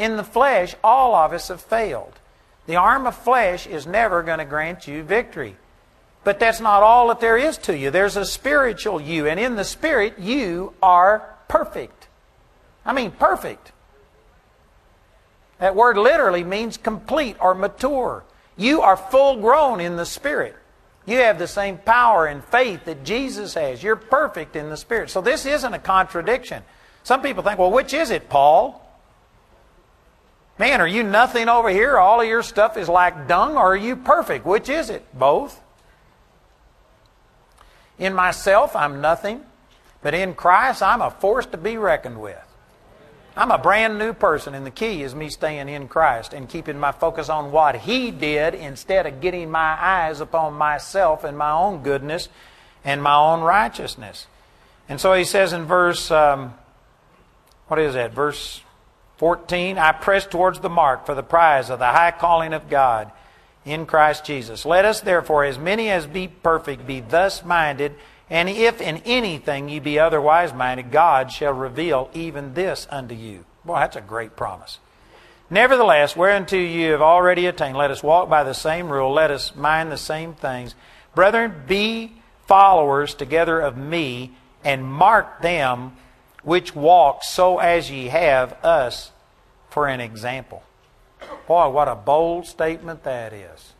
[0.00, 2.14] In the flesh, all of us have failed.
[2.64, 5.56] The arm of flesh is never going to grant you victory.
[6.24, 7.90] But that's not all that there is to you.
[7.90, 12.08] There's a spiritual you, and in the spirit, you are perfect.
[12.82, 13.72] I mean, perfect.
[15.58, 18.24] That word literally means complete or mature.
[18.56, 20.56] You are full grown in the spirit.
[21.04, 23.82] You have the same power and faith that Jesus has.
[23.82, 25.10] You're perfect in the spirit.
[25.10, 26.62] So this isn't a contradiction.
[27.02, 28.86] Some people think, well, which is it, Paul?
[30.60, 31.96] Man, are you nothing over here?
[31.96, 34.44] All of your stuff is like dung, or are you perfect?
[34.44, 35.06] Which is it?
[35.18, 35.58] Both.
[37.98, 39.40] In myself, I'm nothing,
[40.02, 42.36] but in Christ, I'm a force to be reckoned with.
[43.34, 46.78] I'm a brand new person, and the key is me staying in Christ and keeping
[46.78, 51.52] my focus on what He did instead of getting my eyes upon myself and my
[51.52, 52.28] own goodness
[52.84, 54.26] and my own righteousness.
[54.90, 56.52] And so he says in verse, um,
[57.68, 58.12] what is that?
[58.12, 58.60] Verse
[59.20, 63.12] 14, I press towards the mark for the prize of the high calling of God
[63.66, 64.64] in Christ Jesus.
[64.64, 67.96] Let us therefore, as many as be perfect, be thus minded,
[68.30, 73.44] and if in anything ye be otherwise minded, God shall reveal even this unto you.
[73.62, 74.78] Boy, that's a great promise.
[75.50, 79.54] Nevertheless, whereunto you have already attained, let us walk by the same rule, let us
[79.54, 80.74] mind the same things.
[81.14, 82.14] Brethren, be
[82.46, 84.32] followers together of me,
[84.64, 85.94] and mark them
[86.42, 89.12] which walk so as ye have us
[89.68, 90.62] for an example.
[91.46, 93.72] Boy, what a bold statement that is.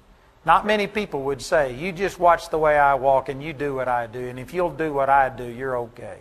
[0.45, 3.75] Not many people would say, You just watch the way I walk and you do
[3.75, 6.19] what I do, and if you'll do what I do, you're okay.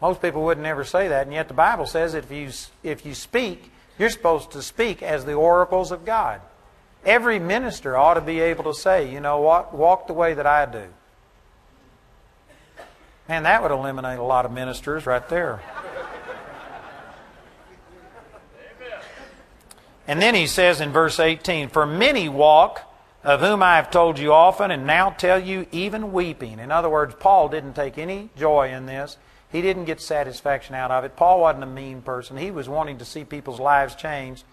[0.00, 2.50] Most people would never say that, and yet the Bible says if you,
[2.84, 6.40] if you speak, you're supposed to speak as the oracles of God.
[7.04, 10.46] Every minister ought to be able to say, you know what, walk the way that
[10.46, 10.86] I do.
[13.28, 15.60] Man, that would eliminate a lot of ministers right there.
[20.06, 22.80] And then he says in verse 18, For many walk,
[23.22, 26.58] of whom I have told you often, and now tell you even weeping.
[26.58, 29.18] In other words, Paul didn't take any joy in this.
[29.52, 31.14] He didn't get satisfaction out of it.
[31.14, 32.38] Paul wasn't a mean person.
[32.38, 34.44] He was wanting to see people's lives changed.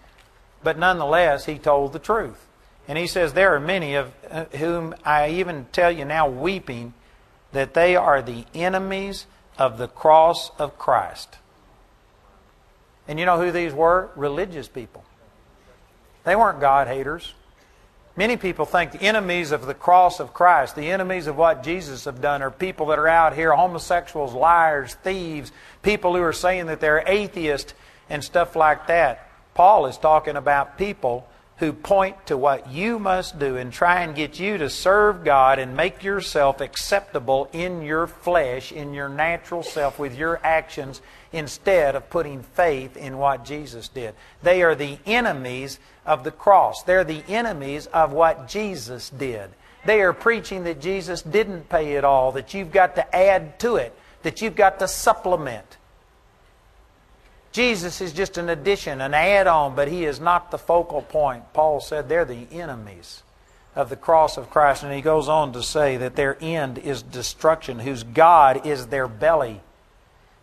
[0.62, 2.46] But nonetheless, he told the truth.
[2.86, 6.92] And he says, There are many of uh, whom I even tell you now weeping
[7.56, 9.26] that they are the enemies
[9.58, 11.36] of the cross of Christ.
[13.08, 14.10] And you know who these were?
[14.16, 15.04] Religious people.
[16.24, 17.34] They weren't God haters.
[18.16, 22.06] Many people think the enemies of the cross of Christ, the enemies of what Jesus
[22.06, 25.52] have done, are people that are out here, homosexuals, liars, thieves,
[25.82, 27.74] people who are saying that they're atheists
[28.08, 29.28] and stuff like that.
[29.54, 31.28] Paul is talking about people
[31.58, 35.58] who point to what you must do and try and get you to serve God
[35.58, 41.00] and make yourself acceptable in your flesh, in your natural self, with your actions,
[41.32, 44.14] instead of putting faith in what Jesus did.
[44.42, 46.82] They are the enemies of the cross.
[46.82, 49.50] They're the enemies of what Jesus did.
[49.86, 53.76] They are preaching that Jesus didn't pay it all, that you've got to add to
[53.76, 55.78] it, that you've got to supplement.
[57.56, 61.54] Jesus is just an addition, an add on, but he is not the focal point.
[61.54, 63.22] Paul said they're the enemies
[63.74, 64.82] of the cross of Christ.
[64.82, 69.08] And he goes on to say that their end is destruction, whose God is their
[69.08, 69.62] belly.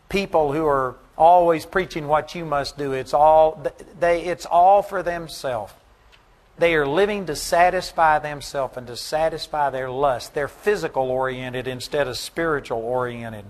[0.10, 2.94] People who are always preaching what you must do.
[2.94, 3.64] It's all,
[4.00, 5.72] they, it's all for themselves.
[6.58, 10.34] They are living to satisfy themselves and to satisfy their lust.
[10.34, 13.46] They're physical oriented instead of spiritual oriented.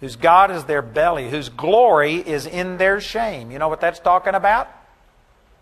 [0.00, 3.50] Whose God is their belly, whose glory is in their shame.
[3.50, 4.68] You know what that's talking about?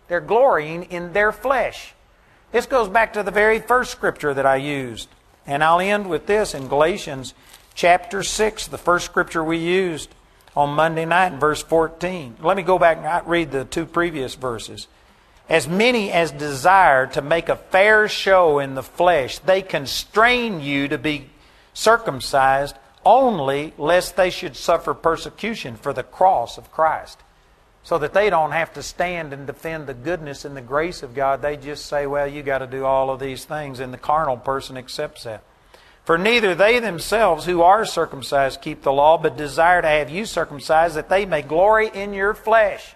[0.07, 1.93] They're glorying in their flesh.
[2.51, 5.09] This goes back to the very first scripture that I used.
[5.45, 7.33] And I'll end with this in Galatians
[7.73, 10.09] chapter 6, the first scripture we used
[10.55, 12.37] on Monday night verse 14.
[12.41, 14.87] Let me go back and read the two previous verses.
[15.49, 20.87] As many as desire to make a fair show in the flesh, they constrain you
[20.87, 21.29] to be
[21.73, 22.75] circumcised
[23.07, 27.17] only lest they should suffer persecution for the cross of Christ.
[27.83, 31.15] So that they don't have to stand and defend the goodness and the grace of
[31.15, 31.41] God.
[31.41, 34.35] They just say, well, you got to do all of these things, and the carnal
[34.35, 35.41] person accepts that.
[36.03, 40.25] For neither they themselves who are circumcised keep the law, but desire to have you
[40.25, 42.93] circumcised, that they may glory in your flesh.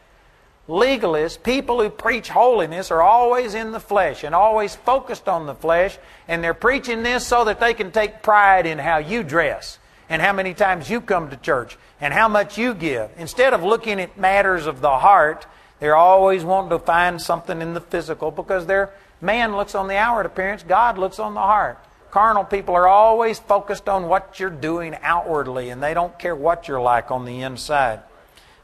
[0.67, 5.55] Legalists, people who preach holiness, are always in the flesh and always focused on the
[5.55, 5.97] flesh,
[6.27, 9.79] and they're preaching this so that they can take pride in how you dress
[10.11, 13.09] and how many times you come to church and how much you give.
[13.15, 15.45] Instead of looking at matters of the heart,
[15.79, 19.95] they're always wanting to find something in the physical because their man looks on the
[19.95, 21.79] outward appearance, God looks on the heart.
[22.11, 26.67] Carnal people are always focused on what you're doing outwardly, and they don't care what
[26.67, 28.01] you're like on the inside.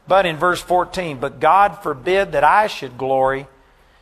[0.06, 3.46] But in verse 14, but God forbid that I should glory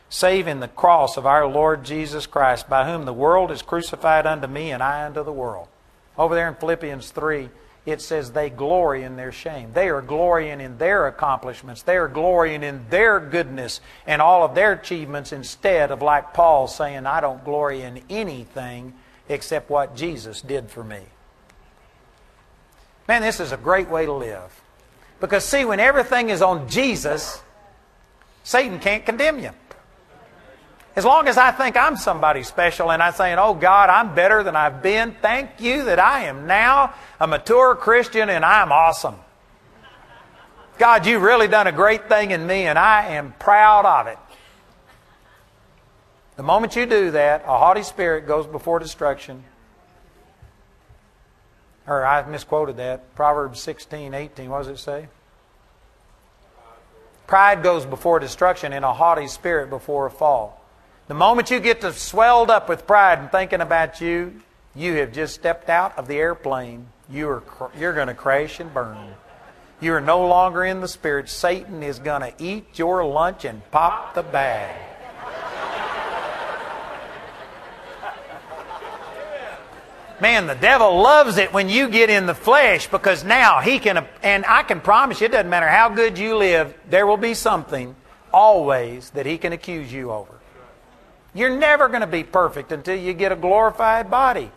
[0.09, 4.25] save in the cross of our Lord Jesus Christ, by whom the world is crucified
[4.25, 5.69] unto me and I unto the world.
[6.17, 7.49] Over there in Philippians 3,
[7.85, 9.71] it says they glory in their shame.
[9.73, 11.83] They are glorying in their accomplishments.
[11.83, 16.67] They are glorying in their goodness and all of their achievements instead of, like Paul,
[16.67, 18.93] saying, I don't glory in anything
[19.29, 20.99] except what Jesus did for me.
[23.07, 24.61] Man, this is a great way to live.
[25.21, 27.41] Because, see, when everything is on Jesus,
[28.43, 29.51] Satan can't condemn you.
[30.97, 34.41] As long as I think I'm somebody special and I'm saying, oh God, I'm better
[34.41, 39.13] than I've been, thank you that I am now a mature Christian and I'm awesome.
[40.79, 44.17] God, you've really done a great thing in me and I am proud of it.
[46.35, 49.43] The moment you do that, a haughty spirit goes before destruction.
[51.85, 53.13] Or I misquoted that.
[53.13, 54.49] Proverbs 16, 18.
[54.49, 55.09] What does it say?
[57.27, 60.56] Pride goes before destruction and a haughty spirit before a fall.
[61.07, 64.41] The moment you get to swelled up with pride and thinking about you,
[64.75, 66.87] you have just stepped out of the airplane.
[67.09, 67.43] You are,
[67.79, 68.97] you're going to crash and burn.
[69.79, 71.29] You are no longer in the spirit.
[71.29, 74.75] Satan is going to eat your lunch and pop the bag.
[80.19, 84.05] Man, the devil loves it when you get in the flesh because now he can,
[84.23, 87.35] and I can promise you, it doesn't matter how good you live, there will be
[87.35, 87.95] something
[88.33, 90.36] always that he can accuse you over.
[91.37, 94.49] You're never going to be perfect until you get a glorified body.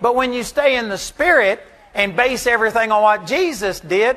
[0.00, 1.62] But when you stay in the Spirit
[1.94, 4.16] and base everything on what Jesus did,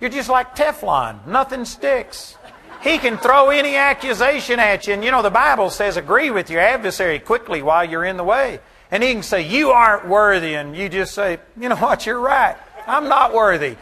[0.00, 1.26] you're just like Teflon.
[1.26, 2.36] Nothing sticks.
[2.82, 4.94] He can throw any accusation at you.
[4.94, 8.24] And you know, the Bible says agree with your adversary quickly while you're in the
[8.24, 8.60] way.
[8.90, 10.54] And he can say, You aren't worthy.
[10.54, 12.06] And you just say, You know what?
[12.06, 12.56] You're right.
[12.86, 13.76] I'm not worthy.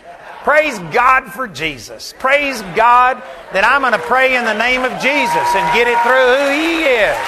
[0.47, 2.15] Praise God for Jesus.
[2.21, 3.21] Praise God
[3.53, 6.47] that I'm going to pray in the name of Jesus and get it through who
[6.55, 7.19] He is.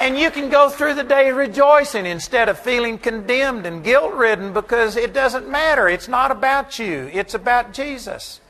[0.00, 4.54] And you can go through the day rejoicing instead of feeling condemned and guilt ridden
[4.54, 5.86] because it doesn't matter.
[5.86, 8.40] It's not about you, it's about Jesus.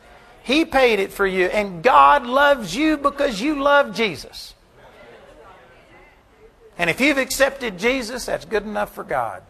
[0.44, 4.54] He paid it for you, and God loves you because you love Jesus.
[6.78, 9.42] And if you've accepted Jesus, that's good enough for God.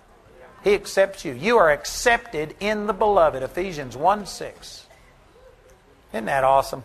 [0.66, 1.32] He accepts you.
[1.32, 3.40] You are accepted in the beloved.
[3.40, 4.86] Ephesians 1 6.
[6.12, 6.82] Isn't that awesome?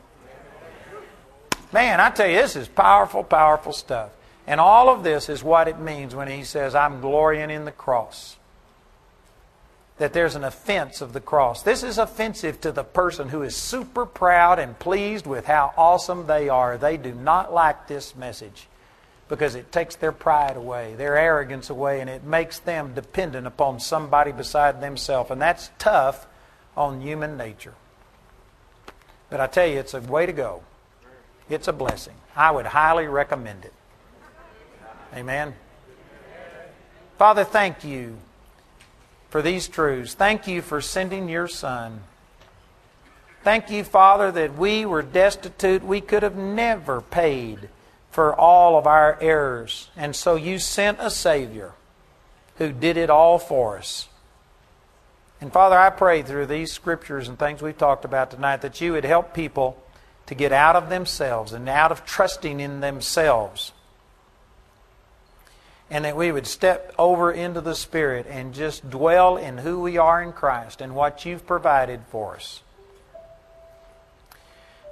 [1.73, 4.11] Man, I tell you, this is powerful, powerful stuff.
[4.45, 7.71] And all of this is what it means when he says, I'm glorying in the
[7.71, 8.37] cross.
[9.97, 11.63] That there's an offense of the cross.
[11.63, 16.27] This is offensive to the person who is super proud and pleased with how awesome
[16.27, 16.77] they are.
[16.77, 18.67] They do not like this message
[19.31, 23.79] because it takes their pride away, their arrogance away, and it makes them dependent upon
[23.79, 25.31] somebody beside themselves.
[25.31, 26.27] And that's tough
[26.75, 27.73] on human nature.
[29.29, 30.63] But I tell you, it's a way to go.
[31.49, 32.15] It's a blessing.
[32.35, 33.73] I would highly recommend it.
[35.15, 35.55] Amen.
[37.17, 38.17] Father, thank you
[39.29, 40.13] for these truths.
[40.13, 42.01] Thank you for sending your Son.
[43.45, 45.85] Thank you, Father, that we were destitute.
[45.85, 47.69] We could have never paid
[48.11, 49.89] for all of our errors.
[49.95, 51.73] And so you sent a Savior
[52.57, 54.09] who did it all for us.
[55.39, 58.91] And Father, I pray through these scriptures and things we've talked about tonight that you
[58.91, 59.81] would help people
[60.27, 63.71] to get out of themselves and out of trusting in themselves.
[65.89, 69.97] And that we would step over into the Spirit and just dwell in who we
[69.97, 72.61] are in Christ and what you've provided for us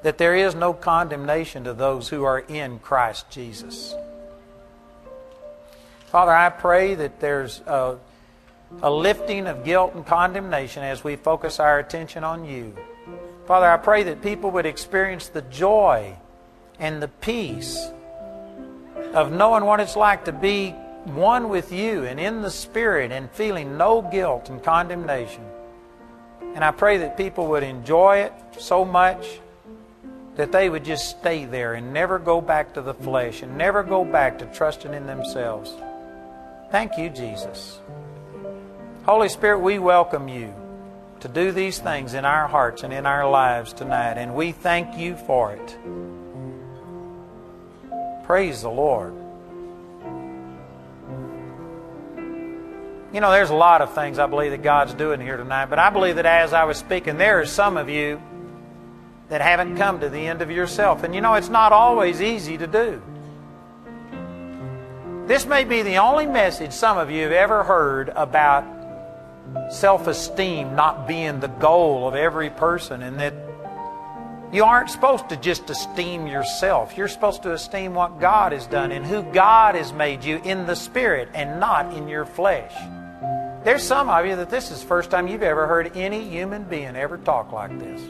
[0.01, 3.93] that there is no condemnation to those who are in Christ Jesus.
[6.07, 7.97] Father, I pray that there's a,
[8.81, 12.75] a, lifting of guilt and condemnation as we focus our attention on you.
[13.45, 16.15] Father, I pray that people would experience the joy
[16.79, 17.89] and the peace
[19.13, 20.71] of knowing what it's like to be
[21.05, 25.43] one with you and in the Spirit and feeling no guilt and condemnation.
[26.55, 29.39] And I pray that people would enjoy it so much
[30.39, 33.83] that they would just stay there and never go back to the flesh and never
[33.83, 35.73] go back to trusting in themselves.
[36.71, 37.77] Thank you, Jesus.
[39.03, 40.53] Holy Spirit, we welcome you
[41.19, 44.97] to do these things in our hearts and in our lives tonight, and we thank
[44.97, 45.77] you for it.
[48.23, 49.13] Praise the Lord.
[53.11, 55.79] You know, there's a lot of things I believe that God's doing here tonight, but
[55.79, 58.21] I believe that as I was speaking, there are some of you
[59.29, 61.03] that haven't come to the end of yourself.
[61.03, 63.01] And you know, it's not always easy to do.
[65.27, 68.65] This may be the only message some of you have ever heard about
[69.71, 73.33] self esteem not being the goal of every person, and that
[74.51, 76.97] you aren't supposed to just esteem yourself.
[76.97, 80.65] You're supposed to esteem what God has done and who God has made you in
[80.65, 82.73] the Spirit and not in your flesh.
[83.63, 86.63] There's some of you that this is the first time you've ever heard any human
[86.63, 88.01] being ever talk like this.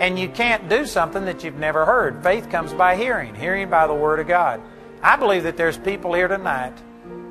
[0.00, 2.22] And you can't do something that you've never heard.
[2.22, 4.62] Faith comes by hearing, hearing by the Word of God.
[5.02, 6.72] I believe that there's people here tonight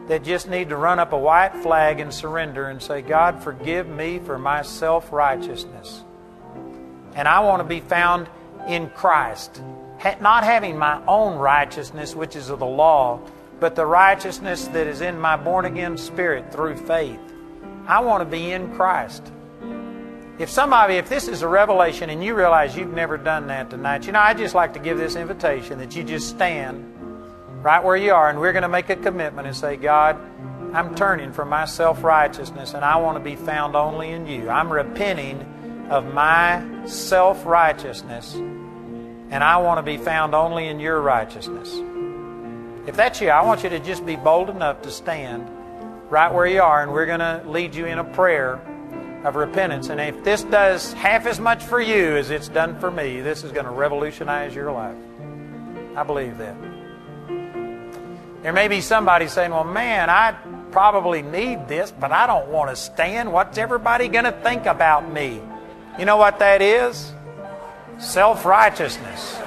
[0.07, 3.87] that just need to run up a white flag and surrender and say, God, forgive
[3.87, 6.03] me for my self righteousness.
[7.15, 8.29] And I want to be found
[8.67, 9.61] in Christ.
[10.21, 13.19] Not having my own righteousness, which is of the law,
[13.59, 17.19] but the righteousness that is in my born again spirit through faith.
[17.87, 19.31] I want to be in Christ.
[20.39, 24.05] If somebody, if this is a revelation and you realize you've never done that tonight,
[24.05, 26.85] you know, I'd just like to give this invitation that you just stand
[27.61, 30.15] right where you are and we're going to make a commitment and say, God,
[30.73, 34.49] I'm turning from my self righteousness and I want to be found only in you.
[34.49, 35.41] I'm repenting
[35.89, 41.69] of my self righteousness and I want to be found only in your righteousness.
[42.87, 45.49] If that's you, I want you to just be bold enough to stand
[46.09, 48.61] right where you are and we're going to lead you in a prayer
[49.23, 49.89] of repentance.
[49.89, 53.43] And if this does half as much for you as it's done for me, this
[53.43, 54.95] is going to revolutionize your life.
[55.95, 56.55] I believe that.
[58.41, 60.31] There may be somebody saying, well, man, I
[60.71, 63.33] probably need this, but I don't want to stand.
[63.33, 65.41] What's everybody going to think about me?
[65.97, 67.11] You know what that is?
[67.97, 69.37] Self righteousness.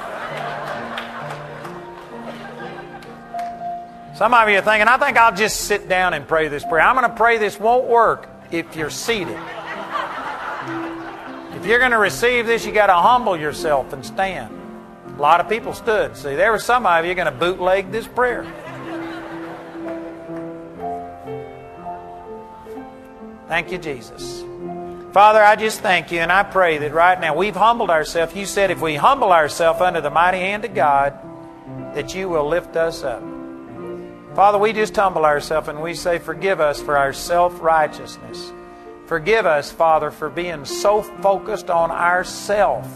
[4.15, 6.83] Some of you are thinking, I think I'll just sit down and pray this prayer.
[6.83, 9.39] I'm going to pray this won't work if you're seated.
[11.63, 14.53] If you're going to receive this, you got to humble yourself and stand.
[15.17, 16.17] A lot of people stood.
[16.17, 18.43] See, there were some of you going to bootleg this prayer.
[23.47, 24.43] Thank you, Jesus.
[25.13, 28.35] Father, I just thank you and I pray that right now we've humbled ourselves.
[28.35, 31.17] You said if we humble ourselves under the mighty hand of God,
[31.95, 33.23] that you will lift us up.
[34.35, 38.53] Father, we just humble ourselves and we say, Forgive us for our self righteousness.
[39.07, 42.87] Forgive us, Father, for being so focused on ourself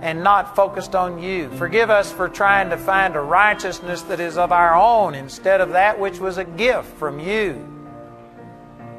[0.00, 1.50] and not focused on you.
[1.50, 5.70] Forgive us for trying to find a righteousness that is of our own instead of
[5.70, 7.66] that which was a gift from you.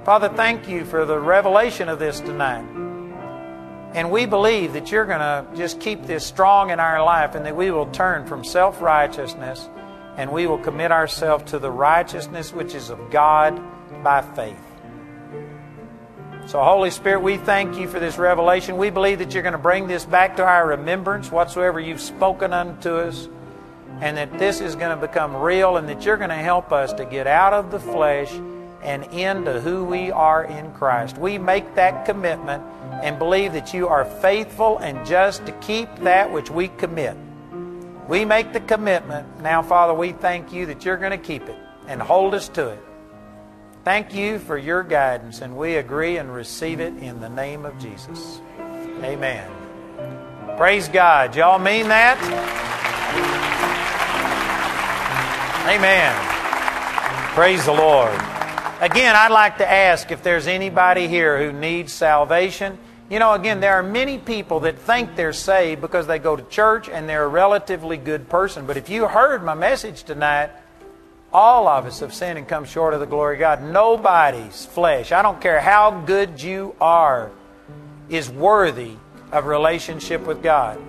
[0.03, 2.67] Father, thank you for the revelation of this tonight.
[3.93, 7.45] And we believe that you're going to just keep this strong in our life and
[7.45, 9.67] that we will turn from self righteousness
[10.15, 13.59] and we will commit ourselves to the righteousness which is of God
[14.03, 14.68] by faith.
[16.49, 18.77] So, Holy Spirit, we thank you for this revelation.
[18.77, 22.53] We believe that you're going to bring this back to our remembrance, whatsoever you've spoken
[22.53, 23.29] unto us,
[24.01, 26.91] and that this is going to become real, and that you're going to help us
[26.93, 28.31] to get out of the flesh
[28.81, 31.19] and into who we are in Christ.
[31.19, 32.63] We make that commitment
[33.03, 37.15] and believe that you are faithful and just to keep that which we commit.
[38.07, 39.39] We make the commitment.
[39.43, 42.69] Now, Father, we thank you that you're going to keep it and hold us to
[42.69, 42.88] it.
[43.85, 47.79] Thank you for your guidance, and we agree and receive it in the name of
[47.79, 48.41] Jesus.
[49.01, 49.49] Amen.
[50.57, 51.33] Praise God.
[51.35, 52.17] Y'all mean that?
[55.69, 56.13] Amen.
[57.33, 58.13] Praise the Lord.
[58.81, 62.77] Again, I'd like to ask if there's anybody here who needs salvation.
[63.09, 66.43] You know, again, there are many people that think they're saved because they go to
[66.43, 68.65] church and they're a relatively good person.
[68.65, 70.51] But if you heard my message tonight,
[71.33, 73.63] all of us have sinned and come short of the glory of God.
[73.63, 77.31] Nobody's flesh, I don't care how good you are,
[78.09, 78.93] is worthy
[79.31, 80.79] of relationship with God.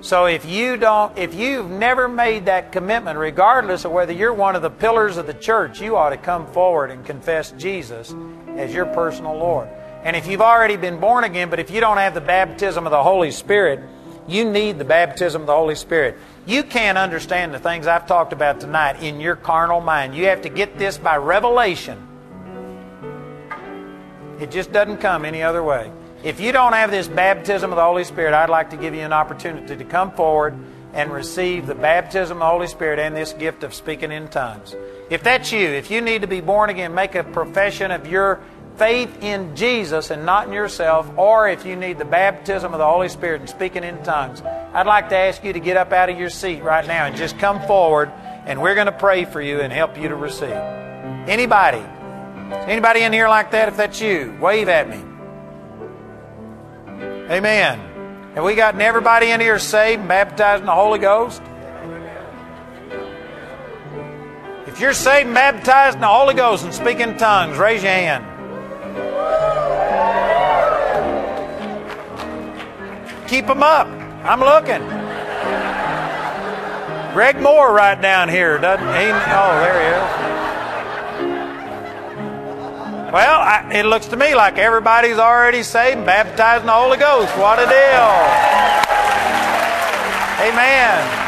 [0.00, 4.54] So if you don't, if you've never made that commitment, regardless of whether you're one
[4.54, 8.14] of the pillars of the church, you ought to come forward and confess Jesus
[8.48, 9.66] as your personal Lord.
[10.02, 12.90] And if you've already been born again, but if you don't have the baptism of
[12.90, 13.80] the Holy Spirit,
[14.28, 16.18] you need the baptism of the Holy Spirit.
[16.46, 20.14] You can't understand the things I've talked about tonight in your carnal mind.
[20.14, 22.06] You have to get this by revelation.
[24.40, 25.90] It just doesn't come any other way.
[26.22, 29.00] If you don't have this baptism of the Holy Spirit, I'd like to give you
[29.02, 30.54] an opportunity to come forward
[30.92, 34.74] and receive the baptism of the Holy Spirit and this gift of speaking in tongues.
[35.10, 38.40] If that's you, if you need to be born again, make a profession of your
[38.76, 42.86] faith in Jesus and not in yourself, or if you need the baptism of the
[42.86, 46.10] Holy Spirit and speaking in tongues, I'd like to ask you to get up out
[46.10, 48.10] of your seat right now and just come forward,
[48.46, 50.50] and we're going to pray for you and help you to receive.
[50.50, 51.82] Anybody?
[52.66, 53.68] Anybody in here like that?
[53.68, 55.02] If that's you, wave at me.
[57.30, 58.32] Amen.
[58.34, 61.40] Have we gotten everybody in here saved and baptized in the Holy Ghost?
[64.66, 68.33] If you're saved and baptized in the Holy Ghost and speaking tongues, raise your hand.
[73.28, 73.88] Keep them up.
[74.24, 74.82] I'm looking.
[77.14, 79.10] Greg Mohr right down here, doesn't he?
[79.12, 80.34] Oh, there he is.
[83.12, 87.36] Well, I, it looks to me like everybody's already saved, baptized in the Holy Ghost.
[87.38, 88.10] What a deal!
[90.48, 91.23] Amen.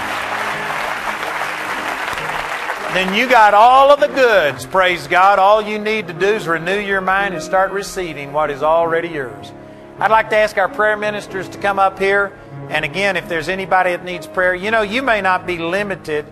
[2.97, 4.65] Then you got all of the goods.
[4.65, 5.39] Praise God.
[5.39, 9.09] All you need to do is renew your mind and start receiving what is already
[9.09, 9.53] yours.
[9.99, 12.33] I'd like to ask our prayer ministers to come up here.
[12.71, 16.25] And again, if there's anybody that needs prayer, you know, you may not be limited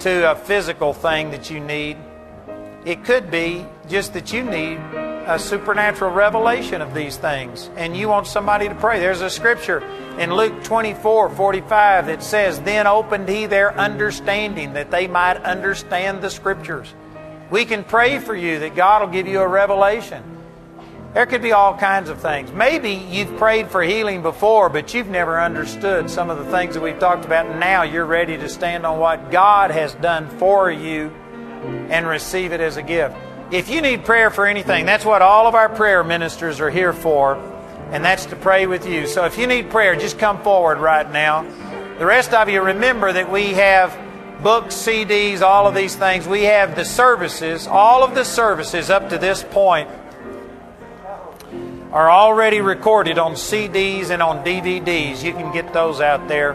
[0.00, 1.98] to a physical thing that you need.
[2.86, 4.78] It could be just that you need
[5.26, 9.00] a supernatural revelation of these things and you want somebody to pray.
[9.00, 9.80] There's a scripture
[10.18, 16.22] in Luke 24 45 that says, Then opened he their understanding that they might understand
[16.22, 16.94] the scriptures.
[17.50, 20.22] We can pray for you that God will give you a revelation.
[21.12, 22.52] There could be all kinds of things.
[22.52, 26.82] Maybe you've prayed for healing before, but you've never understood some of the things that
[26.82, 27.56] we've talked about.
[27.58, 31.08] Now you're ready to stand on what God has done for you
[31.88, 33.16] and receive it as a gift.
[33.50, 36.92] If you need prayer for anything, that's what all of our prayer ministers are here
[36.92, 37.36] for,
[37.92, 39.06] and that's to pray with you.
[39.06, 41.44] So if you need prayer, just come forward right now.
[41.98, 43.96] The rest of you, remember that we have
[44.42, 46.26] books, CDs, all of these things.
[46.26, 49.88] We have the services, all of the services up to this point
[51.92, 55.22] are already recorded on CDs and on DVDs.
[55.22, 56.54] You can get those out there.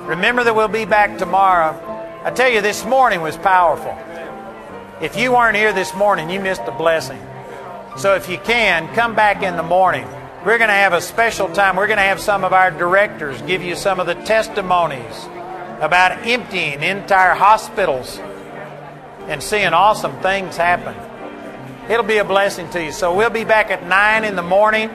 [0.00, 1.80] Remember that we'll be back tomorrow.
[2.24, 3.96] I tell you, this morning was powerful.
[5.00, 7.20] If you weren't here this morning, you missed a blessing.
[7.96, 10.06] So if you can, come back in the morning.
[10.46, 11.74] We're going to have a special time.
[11.74, 15.24] We're going to have some of our directors give you some of the testimonies
[15.80, 18.20] about emptying entire hospitals
[19.26, 20.94] and seeing awesome things happen.
[21.90, 22.92] It'll be a blessing to you.
[22.92, 24.90] So we'll be back at 9 in the morning.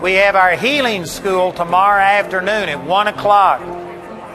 [0.00, 3.60] We have our healing school tomorrow afternoon at 1 o'clock.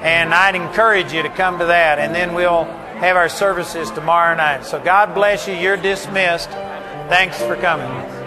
[0.03, 1.99] And I'd encourage you to come to that.
[1.99, 2.65] And then we'll
[3.01, 4.63] have our services tomorrow night.
[4.63, 5.55] So God bless you.
[5.55, 6.49] You're dismissed.
[7.09, 8.20] Thanks for coming.